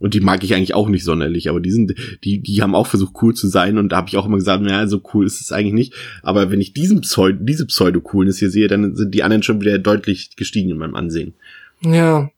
[0.02, 1.94] Und die mag ich eigentlich auch nicht sonderlich, aber die sind,
[2.24, 4.64] die, die haben auch versucht cool zu sein und da habe ich auch immer gesagt,
[4.64, 5.94] naja, so cool ist es eigentlich nicht.
[6.24, 9.78] Aber wenn ich diesen Pseudo, diese Pseudo-Coolness hier sehe, dann sind die anderen schon wieder
[9.78, 11.36] deutlich gestiegen in meinem Ansehen.
[11.82, 12.30] Ja,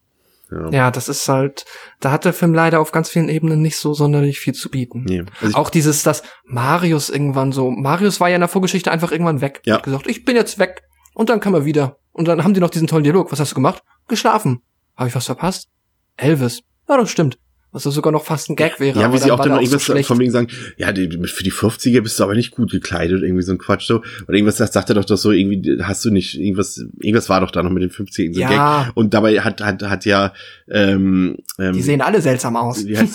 [0.52, 0.70] Ja.
[0.72, 1.64] ja, das ist halt,
[2.02, 5.06] da hat der Film leider auf ganz vielen Ebenen nicht so sonderlich viel zu bieten.
[5.06, 5.24] Nee.
[5.42, 9.40] Also Auch dieses, dass Marius irgendwann so, Marius war ja in der Vorgeschichte einfach irgendwann
[9.42, 9.62] weg.
[9.66, 9.76] Ja.
[9.76, 10.84] Hat gesagt, ich bin jetzt weg.
[11.14, 11.98] Und dann kam er wieder.
[12.12, 13.32] Und dann haben die noch diesen tollen Dialog.
[13.32, 13.82] Was hast du gemacht?
[14.08, 14.62] Geschlafen.
[14.98, 15.70] Habe ich was verpasst?
[16.18, 16.62] Elvis.
[16.90, 17.38] Ja, das stimmt.
[17.74, 19.00] Was ja sogar noch fast ein Gag wäre.
[19.00, 20.48] Ja, wie sie auch dann noch irgendwas so von wegen sagen,
[20.78, 23.88] ja, die, für die 50er bist du aber nicht gut gekleidet, irgendwie so ein Quatsch
[23.88, 24.04] so.
[24.28, 27.42] Oder irgendwas das sagt er doch doch so, irgendwie hast du nicht, irgendwas, irgendwas war
[27.42, 28.84] doch da noch mit den 50ern, so ein Ja.
[28.84, 28.92] Gag.
[28.96, 30.34] Und dabei hat, hat, hat ja,
[30.70, 32.86] ähm, ähm, Die sehen alle seltsam aus.
[32.86, 33.08] der,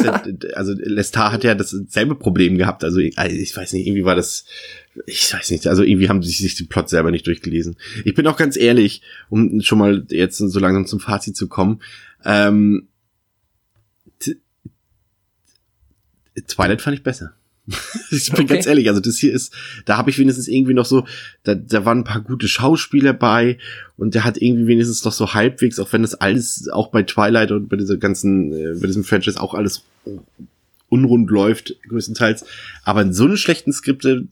[0.55, 4.45] also Lestat hat ja dasselbe Problem gehabt, also ich, ich weiß nicht, irgendwie war das,
[5.07, 7.77] ich weiß nicht, also irgendwie haben sie sich den Plot selber nicht durchgelesen.
[8.05, 11.81] Ich bin auch ganz ehrlich, um schon mal jetzt so langsam zum Fazit zu kommen,
[12.25, 12.89] ähm,
[16.47, 17.33] Twilight fand ich besser.
[18.11, 18.55] ich bin Okay.
[18.55, 19.53] ganz ehrlich, also das hier ist,
[19.85, 21.07] da habe ich wenigstens irgendwie noch so,
[21.45, 23.59] da, da waren ein paar gute Schauspieler bei
[23.99, 27.51] und der hat irgendwie wenigstens noch so halbwegs, auch wenn das alles auch bei Twilight
[27.53, 29.85] und bei dieser ganzen, äh, bei diesem Franchise auch alles
[30.89, 32.47] unrund läuft, größtenteils.
[32.85, 34.27] Aber in so einem schlechten Skripte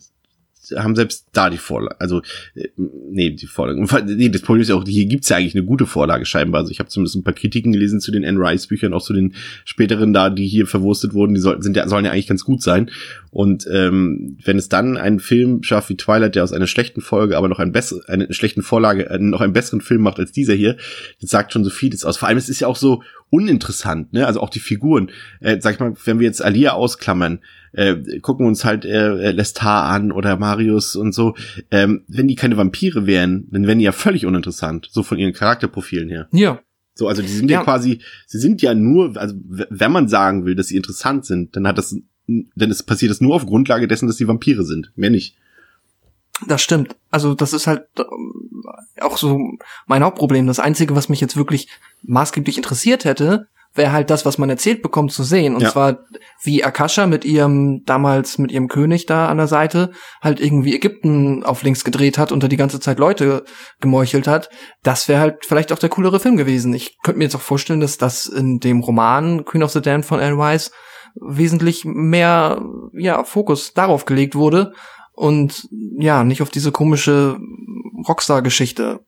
[0.75, 2.23] haben selbst da die Vorlage, also
[2.55, 3.77] äh, nee, die Vorlage.
[4.17, 6.61] Nee, das Problem ist ja auch, hier gibt's ja eigentlich eine gute Vorlage scheinbar.
[6.61, 9.13] Also ich habe zumindest ein paar Kritiken gelesen zu den Anne Rice Büchern, auch zu
[9.13, 11.35] den späteren da, die hier verwurstet wurden.
[11.35, 12.91] Die sollten ja sollen ja eigentlich ganz gut sein.
[13.31, 17.37] Und ähm, wenn es dann einen Film schafft wie Twilight, der aus einer schlechten Folge,
[17.37, 20.55] aber noch einen besseren, eine schlechten Vorlage, äh, noch einen besseren Film macht als dieser
[20.55, 20.77] hier,
[21.21, 22.17] das sagt schon so vieles aus.
[22.17, 24.27] Vor allem es ist ja auch so uninteressant, ne?
[24.27, 25.11] Also auch die Figuren.
[25.41, 27.41] Äh, sag ich mal, wenn wir jetzt Alia ausklammern,
[27.77, 31.35] äh, gucken uns halt äh, Lestat an oder Marius und so.
[31.71, 35.33] Ähm, wenn die keine Vampire wären, dann wären die ja völlig uninteressant, so von ihren
[35.33, 36.29] Charakterprofilen her.
[36.33, 36.61] Ja.
[36.95, 37.65] So, also die sind ja, Ja.
[37.65, 41.69] quasi, sie sind ja nur, also wenn man sagen will, dass sie interessant sind, dann
[41.69, 41.95] hat das,
[42.27, 45.37] dann ist passiert das nur auf Grundlage dessen, dass sie Vampire sind, mehr nicht.
[46.47, 46.97] Das stimmt.
[47.11, 48.65] Also das ist halt ähm,
[49.01, 49.39] auch so
[49.87, 50.47] mein Hauptproblem.
[50.47, 51.69] Das Einzige, was mich jetzt wirklich
[52.03, 55.55] maßgeblich interessiert hätte, wäre halt das, was man erzählt bekommt, zu sehen.
[55.55, 55.71] Und Ja.
[55.71, 55.99] zwar,
[56.43, 61.45] wie Akasha mit ihrem, damals mit ihrem König da an der Seite, halt irgendwie Ägypten
[61.45, 63.45] auf links gedreht hat und da die ganze Zeit Leute
[63.81, 64.49] gemeuchelt hat.
[64.83, 66.75] Das wäre halt vielleicht auch der coolere Film gewesen.
[66.75, 70.07] Ich könnte mir jetzt auch vorstellen, dass das in dem Roman Queen of the Damned
[70.07, 70.71] von Anne Rice
[71.15, 72.61] wesentlich mehr,
[72.93, 74.73] ja, Fokus darauf gelegt wurde
[75.15, 75.67] und
[75.99, 77.39] ja, nicht auf diese komische
[78.07, 79.01] Rockstar-Geschichte,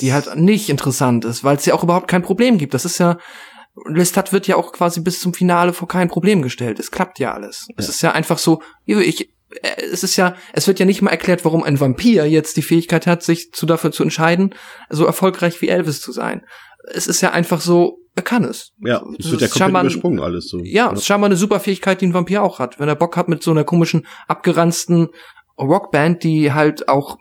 [0.00, 2.74] die halt nicht interessant ist, weil es ja auch überhaupt kein Problem gibt.
[2.74, 3.18] Das ist ja,
[3.86, 6.78] Lestat wird ja auch quasi bis zum Finale vor kein Problem gestellt.
[6.78, 7.68] Es klappt ja alles.
[7.76, 9.30] Es ist ja einfach so, ich,
[9.62, 12.62] äh, es ist ja, es wird ja nicht mal erklärt, warum ein Vampir jetzt die
[12.62, 14.54] Fähigkeit hat, sich zu dafür zu entscheiden,
[14.90, 16.44] so erfolgreich wie Elvis zu sein.
[16.90, 18.72] Es ist ja einfach so, er kann es.
[18.84, 20.60] Ja, Das es wird ja komplett übersprungen alles so.
[20.62, 22.80] Ja, es ist scheinbar eine super Fähigkeit, die ein Vampir auch hat.
[22.80, 25.08] Wenn er Bock hat mit so einer komischen, abgeranzten
[25.58, 27.18] Rockband, die halt auch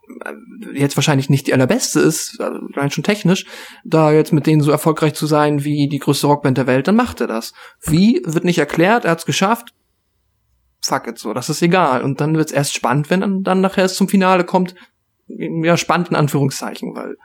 [0.74, 3.46] jetzt wahrscheinlich nicht die allerbeste ist, äh, rein schon technisch,
[3.84, 6.96] da jetzt mit denen so erfolgreich zu sein wie die größte Rockband der Welt, dann
[6.96, 7.54] macht er das.
[7.82, 9.74] Wie, wird nicht erklärt, er hat's geschafft.
[10.82, 12.04] Fuck it so, das ist egal.
[12.04, 14.76] Und dann wird's erst spannend, wenn dann nachher es zum Finale kommt.
[15.28, 17.18] Ja, spannend in Anführungszeichen, weil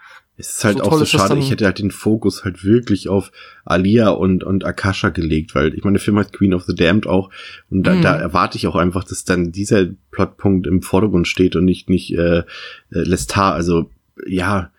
[0.43, 3.31] Es ist halt So auch so schade, ich hätte halt den Fokus halt wirklich auf
[3.65, 7.07] Alia und, und Akasha gelegt, weil ich meine, der Film hat Queen of the Damned
[7.07, 7.31] auch
[7.71, 8.03] und da, Mhm.
[8.03, 12.13] da erwarte ich auch einfach, dass dann dieser Plotpunkt im Vordergrund steht und nicht, nicht
[12.15, 12.45] äh, äh,
[12.91, 13.89] Lestat, also
[14.27, 14.71] ja,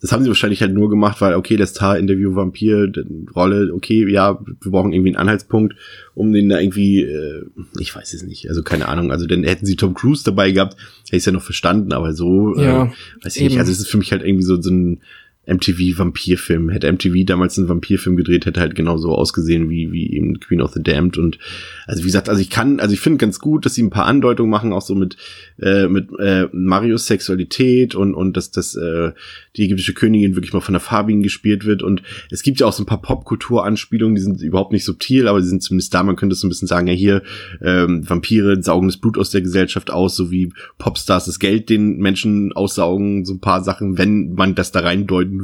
[0.00, 4.08] das haben sie wahrscheinlich halt nur gemacht, weil, okay, Lestat, Interview, Vampir, d- Rolle, okay,
[4.10, 5.74] ja, wir brauchen irgendwie einen Anhaltspunkt,
[6.14, 7.44] um den da irgendwie, äh,
[7.80, 10.74] ich weiß es nicht, also keine Ahnung, also dann hätten sie Tom Cruise dabei gehabt,
[10.74, 12.90] hätte ich es ja noch verstanden, aber so, Ja, äh,
[13.24, 13.60] weiß ich nicht, eben.
[13.60, 15.00] also es ist für mich halt irgendwie so, so ein,
[15.48, 16.68] MTV-Vampirfilm.
[16.68, 20.72] Hätte MTV damals einen Vampirfilm gedreht, hätte halt genauso ausgesehen wie, wie eben Queen of
[20.72, 21.18] the Damned.
[21.18, 21.38] Und
[21.86, 24.06] also wie gesagt, also ich kann, also ich finde ganz gut, dass sie ein paar
[24.06, 25.16] Andeutungen machen, auch so mit,
[25.60, 29.12] äh, mit äh, Marios Sexualität und, und dass, dass äh,
[29.56, 31.82] die ägyptische Königin wirklich mal von der Farbin gespielt wird.
[31.82, 35.40] Und es gibt ja auch so ein paar Popkultur-Anspielungen, die sind überhaupt nicht subtil, aber
[35.40, 37.22] die sind zumindest da, man könnte so ein bisschen sagen, ja hier,
[37.62, 41.96] ähm, Vampire saugen das Blut aus der Gesellschaft aus, so wie Popstars das Geld den
[41.98, 44.80] Menschen aussaugen, so ein paar Sachen, wenn man das da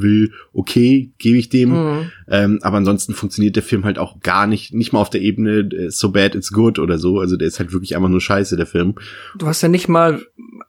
[0.02, 1.70] will, okay, gebe ich dem.
[1.70, 2.10] Mhm.
[2.28, 5.60] Ähm, aber ansonsten funktioniert der Film halt auch gar nicht, nicht mal auf der Ebene
[5.60, 7.18] äh, so bad it's good oder so.
[7.20, 8.94] Also der ist halt wirklich einfach nur scheiße, der Film.
[9.36, 10.22] Du hast ja nicht mal,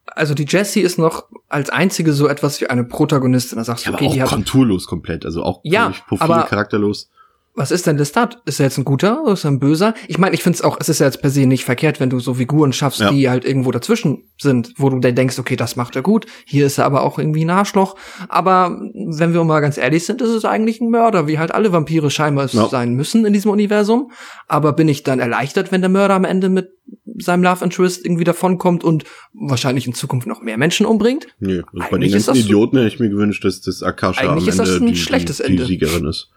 [0.06, 3.58] also die Jessie ist noch als einzige so etwas wie eine Protagonistin.
[3.58, 6.24] Da sagst du, ja, okay, aber auch die hat konturlos komplett, also auch Ja, profil
[6.32, 7.10] aber- charakterlos.
[7.58, 8.42] Was ist denn Lestat?
[8.46, 9.94] Ist er jetzt ein guter oder ist er ein böser?
[10.10, 12.10] Ich meine, ich finde es auch, es ist ja jetzt per se nicht verkehrt, wenn
[12.10, 13.10] du so Figuren schaffst, Ja.
[13.12, 16.26] die halt irgendwo dazwischen sind, wo du dann denkst, okay, das macht er gut.
[16.46, 17.96] Hier ist er aber auch irgendwie ein Arschloch.
[18.28, 21.72] Aber wenn wir mal ganz ehrlich sind, ist es eigentlich ein Mörder, wie halt alle
[21.72, 22.68] Vampire scheinbar Ja.
[22.68, 24.12] sein müssen in diesem Universum.
[24.50, 26.72] Aber bin ich dann erleichtert, wenn der Mörder am Ende mit
[27.18, 31.28] seinem Love Interest irgendwie davonkommt und wahrscheinlich in Zukunft noch mehr Menschen umbringt?
[31.40, 34.50] Nee, also bei den ganzen Idioten hätte ich mir gewünscht, dass das Akasha am Ende
[34.50, 35.64] ist das ein die, schlechtes die, Ende.
[35.64, 36.32] die Siegerin ist.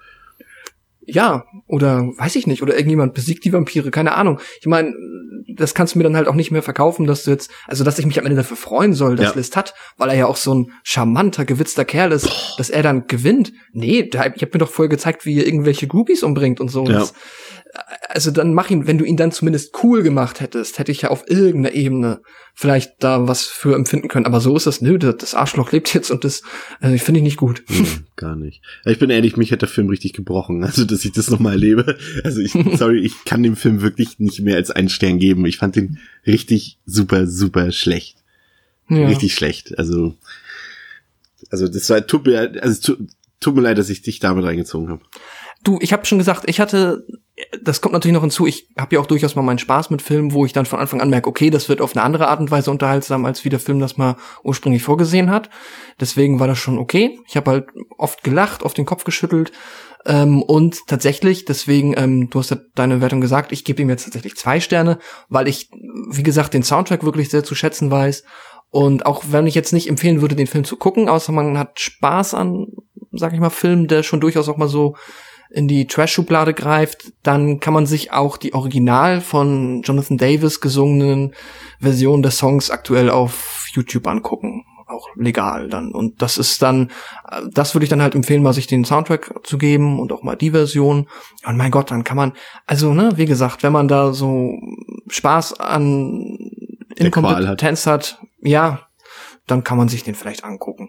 [1.10, 4.40] Ja, oder weiß ich nicht, oder irgendjemand besiegt die Vampire, keine Ahnung.
[4.60, 4.92] Ich meine,
[5.56, 7.98] das kannst du mir dann halt auch nicht mehr verkaufen, dass du jetzt, also dass
[7.98, 9.34] ich mich am Ende dafür freuen soll, dass Ja.
[9.34, 12.28] List hat, weil er ja auch so ein charmanter, gewitzter Kerl ist,
[12.58, 13.52] dass er dann gewinnt.
[13.72, 16.84] Nee, da, ich habe mir doch vorher gezeigt, wie er irgendwelche Groupies umbringt und so.
[16.84, 16.98] Ja.
[16.98, 17.14] Das,
[18.08, 21.10] also dann mach ihn, wenn du ihn dann zumindest cool gemacht hättest, hätte ich ja
[21.10, 22.20] auf irgendeiner Ebene
[22.54, 24.26] vielleicht da was für empfinden können.
[24.26, 26.42] Aber so ist das, nö, das Arschloch lebt jetzt und das
[26.80, 27.62] also ich finde ich nicht gut.
[27.68, 28.62] Nee, gar nicht.
[28.84, 30.64] Ich bin ehrlich, mich hat der Film richtig gebrochen.
[30.64, 31.96] Also, dass ich das nochmal erlebe.
[32.24, 35.46] Also, ich, sorry, ich kann dem Film wirklich nicht mehr als einen Stern geben.
[35.46, 38.18] Ich fand den richtig super, super schlecht.
[38.88, 39.06] Ja.
[39.06, 39.78] Richtig schlecht.
[39.78, 40.16] Also,
[41.50, 43.08] also, das war, tut mir, also, tut,
[43.40, 45.02] tut mir leid, dass ich dich damit reingezogen habe.
[45.62, 47.06] Du, ich habe schon gesagt, ich hatte,
[47.62, 50.32] das kommt natürlich noch hinzu, ich habe ja auch durchaus mal meinen Spaß mit Filmen,
[50.32, 52.50] wo ich dann von Anfang an merke, okay, das wird auf eine andere Art und
[52.50, 55.50] Weise unterhaltsam, als wie der Film das mal ursprünglich vorgesehen hat.
[56.00, 57.18] Deswegen war das schon okay.
[57.28, 57.66] Ich habe halt
[57.96, 59.52] oft gelacht, oft den Kopf geschüttelt.
[60.06, 64.04] Ähm, und tatsächlich, deswegen, ähm, du hast ja deine Wertung gesagt, ich gebe ihm jetzt
[64.04, 65.70] tatsächlich zwei Sterne, weil ich,
[66.10, 68.24] wie gesagt, den Soundtrack wirklich sehr zu schätzen weiß.
[68.70, 71.80] Und auch wenn ich jetzt nicht empfehlen würde, den Film zu gucken, außer man hat
[71.80, 72.66] Spaß an,
[73.12, 74.94] sag ich mal, Film, der schon durchaus auch mal so
[75.50, 81.34] in die Trash-Schublade greift, dann kann man sich auch die original von Jonathan Davis gesungenen
[81.80, 84.64] Version des Songs aktuell auf YouTube angucken.
[84.86, 85.92] Auch legal dann.
[85.92, 86.90] Und das ist dann,
[87.30, 90.22] äh, das würde ich dann halt empfehlen, mal sich den Soundtrack zu geben und auch
[90.22, 91.08] mal die Version.
[91.44, 92.32] Und mein Gott, dann kann man,
[92.66, 94.54] also, ne, wie gesagt, wenn man da so
[95.08, 96.38] Spaß an
[96.96, 97.40] Qual hat.
[97.40, 98.88] Inkompetenz hat, ja,
[99.46, 100.88] dann kann man sich den vielleicht angucken.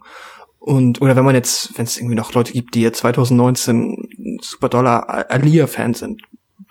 [0.60, 4.70] Und, oder wenn man jetzt, wenn es irgendwie noch Leute gibt, die jetzt 2019 super
[4.70, 6.22] doller Alia-Fan sind,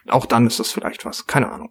[0.07, 1.27] auch dann ist das vielleicht was.
[1.27, 1.71] Keine Ahnung.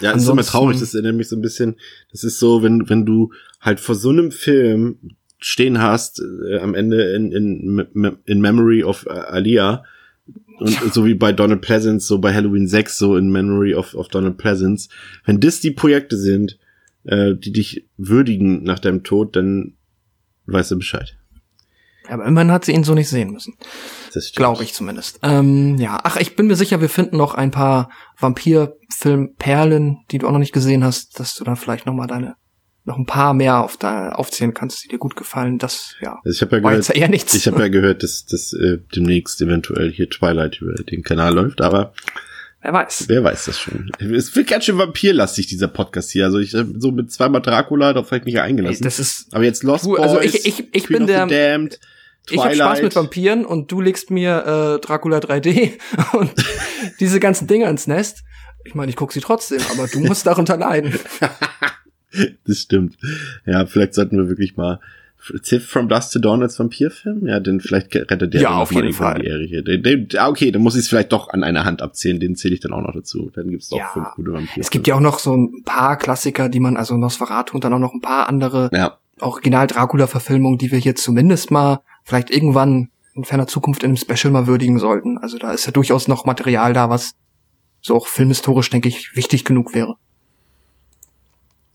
[0.00, 1.76] Ja, es ist immer traurig, das erinnert mich so ein bisschen,
[2.10, 6.74] das ist so, wenn, wenn du halt vor so einem Film stehen hast, äh, am
[6.74, 9.84] Ende in, in, in Memory of äh, Alia,
[10.58, 14.08] und so wie bei Donald Pleasance, so bei Halloween 6, so in Memory of, of
[14.08, 14.88] Donald Pleasance,
[15.24, 16.58] wenn das die Projekte sind,
[17.04, 19.74] äh, die dich würdigen nach deinem Tod, dann
[20.46, 21.18] weißt du Bescheid.
[22.08, 23.54] Aber immerhin hat sie ihn so nicht sehen müssen.
[24.14, 24.32] Das.
[24.32, 25.18] Glaube ich zumindest.
[25.22, 30.26] Ähm, ja, ach, ich bin mir sicher, wir finden noch ein paar Vampir-Film-Perlen, die du
[30.26, 32.36] auch noch nicht gesehen hast, dass du dann vielleicht noch mal deine
[32.84, 35.58] noch ein paar mehr auf da aufzählen kannst, die dir gut gefallen.
[35.58, 36.20] Das ja.
[36.24, 37.34] Also ich habe ja gehört, eher nichts.
[37.34, 41.60] ich habe ja gehört, dass, dass äh, demnächst eventuell hier Twilight über den Kanal läuft,
[41.60, 41.92] aber
[42.62, 43.04] Wer weiß.
[43.08, 43.90] Wer weiß das schon.
[43.98, 46.24] Es wird ganz schön vampirlastig, dieser Podcast hier.
[46.24, 48.82] Also ich so mit zweimal Dracula, ich mich ja eingelassen.
[48.82, 51.78] Das ist Aber jetzt Lost Du, Boys, also ich- ich- ich Queen bin der- Damned,
[52.30, 52.96] Ich habe Spaß mit Twilight.
[52.96, 55.72] Vampiren und du legst mir äh, Dracula 3D
[56.12, 56.32] und
[57.00, 58.24] diese ganzen Dinger ins Nest.
[58.64, 60.94] Ich meine, ich guck sie trotzdem, aber du musst darunter leiden.
[62.46, 62.96] Das stimmt.
[63.44, 64.80] Ja, vielleicht sollten wir wirklich mal
[65.42, 67.26] Ziff from Dust to Dawn als Vampirfilm?
[67.26, 69.18] Ja, denn vielleicht rettet der Ja, auf jeden Fall.
[69.20, 69.62] die Ehre hier.
[69.62, 72.18] Den, den, ah, okay, dann muss ich es vielleicht doch an einer Hand abzählen.
[72.20, 73.30] Den zähle ich dann auch noch dazu.
[73.34, 73.90] Dann gibt's doch Ja.
[73.92, 74.60] fünf gute Vampire.
[74.60, 77.72] Es gibt ja auch noch so ein paar Klassiker, die man, also Nosferatu und dann
[77.74, 83.24] auch noch ein paar andere Ja, Original-Dracula-Verfilmungen, die wir hier zumindest mal vielleicht irgendwann in
[83.24, 85.18] ferner Zukunft in einem Special mal würdigen sollten.
[85.18, 87.12] Also da ist ja durchaus noch Material da, was
[87.80, 89.96] so auch filmhistorisch, denke ich, wichtig genug wäre.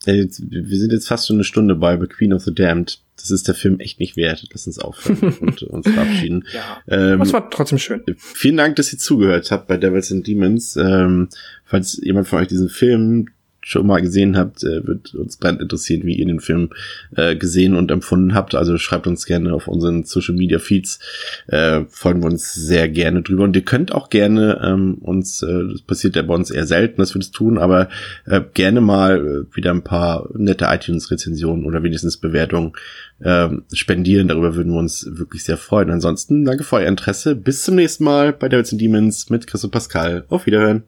[0.05, 3.03] Jetzt, wir sind jetzt fast schon eine Stunde bei bei Queen of the Damned.
[3.17, 4.47] Das ist der Film echt nicht wert.
[4.51, 6.45] Lass uns aufhören und uns verabschieden.
[6.53, 6.81] Ja.
[6.87, 8.01] Ähm, Das war trotzdem schön.
[8.17, 10.75] Vielen Dank, dass ihr zugehört habt bei Devils and Demons.
[10.75, 11.29] Ähm,
[11.65, 13.27] falls jemand von euch diesen Film
[13.61, 16.69] schon mal gesehen habt, äh, wird uns brennend interessieren, wie ihr den Film
[17.15, 18.55] äh, gesehen und empfunden habt.
[18.55, 20.99] Also schreibt uns gerne auf unseren Social Media Feeds.
[21.47, 23.43] Äh, freuen wir uns sehr gerne drüber.
[23.43, 27.01] Und ihr könnt auch gerne ähm, uns, äh, das passiert ja bei uns eher selten,
[27.01, 27.89] dass wir das tun, aber
[28.25, 32.73] äh, gerne mal äh, wieder ein paar nette iTunes-Rezensionen oder wenigstens Bewertungen
[33.19, 34.27] äh, spendieren.
[34.27, 35.91] Darüber würden wir uns wirklich sehr freuen.
[35.91, 37.35] Ansonsten danke für euer Interesse.
[37.35, 40.25] Bis zum nächsten Mal bei Devils and Demons mit Chris und Pascal.
[40.29, 40.83] Auf Wiederhören.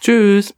[0.00, 0.54] Tschüss.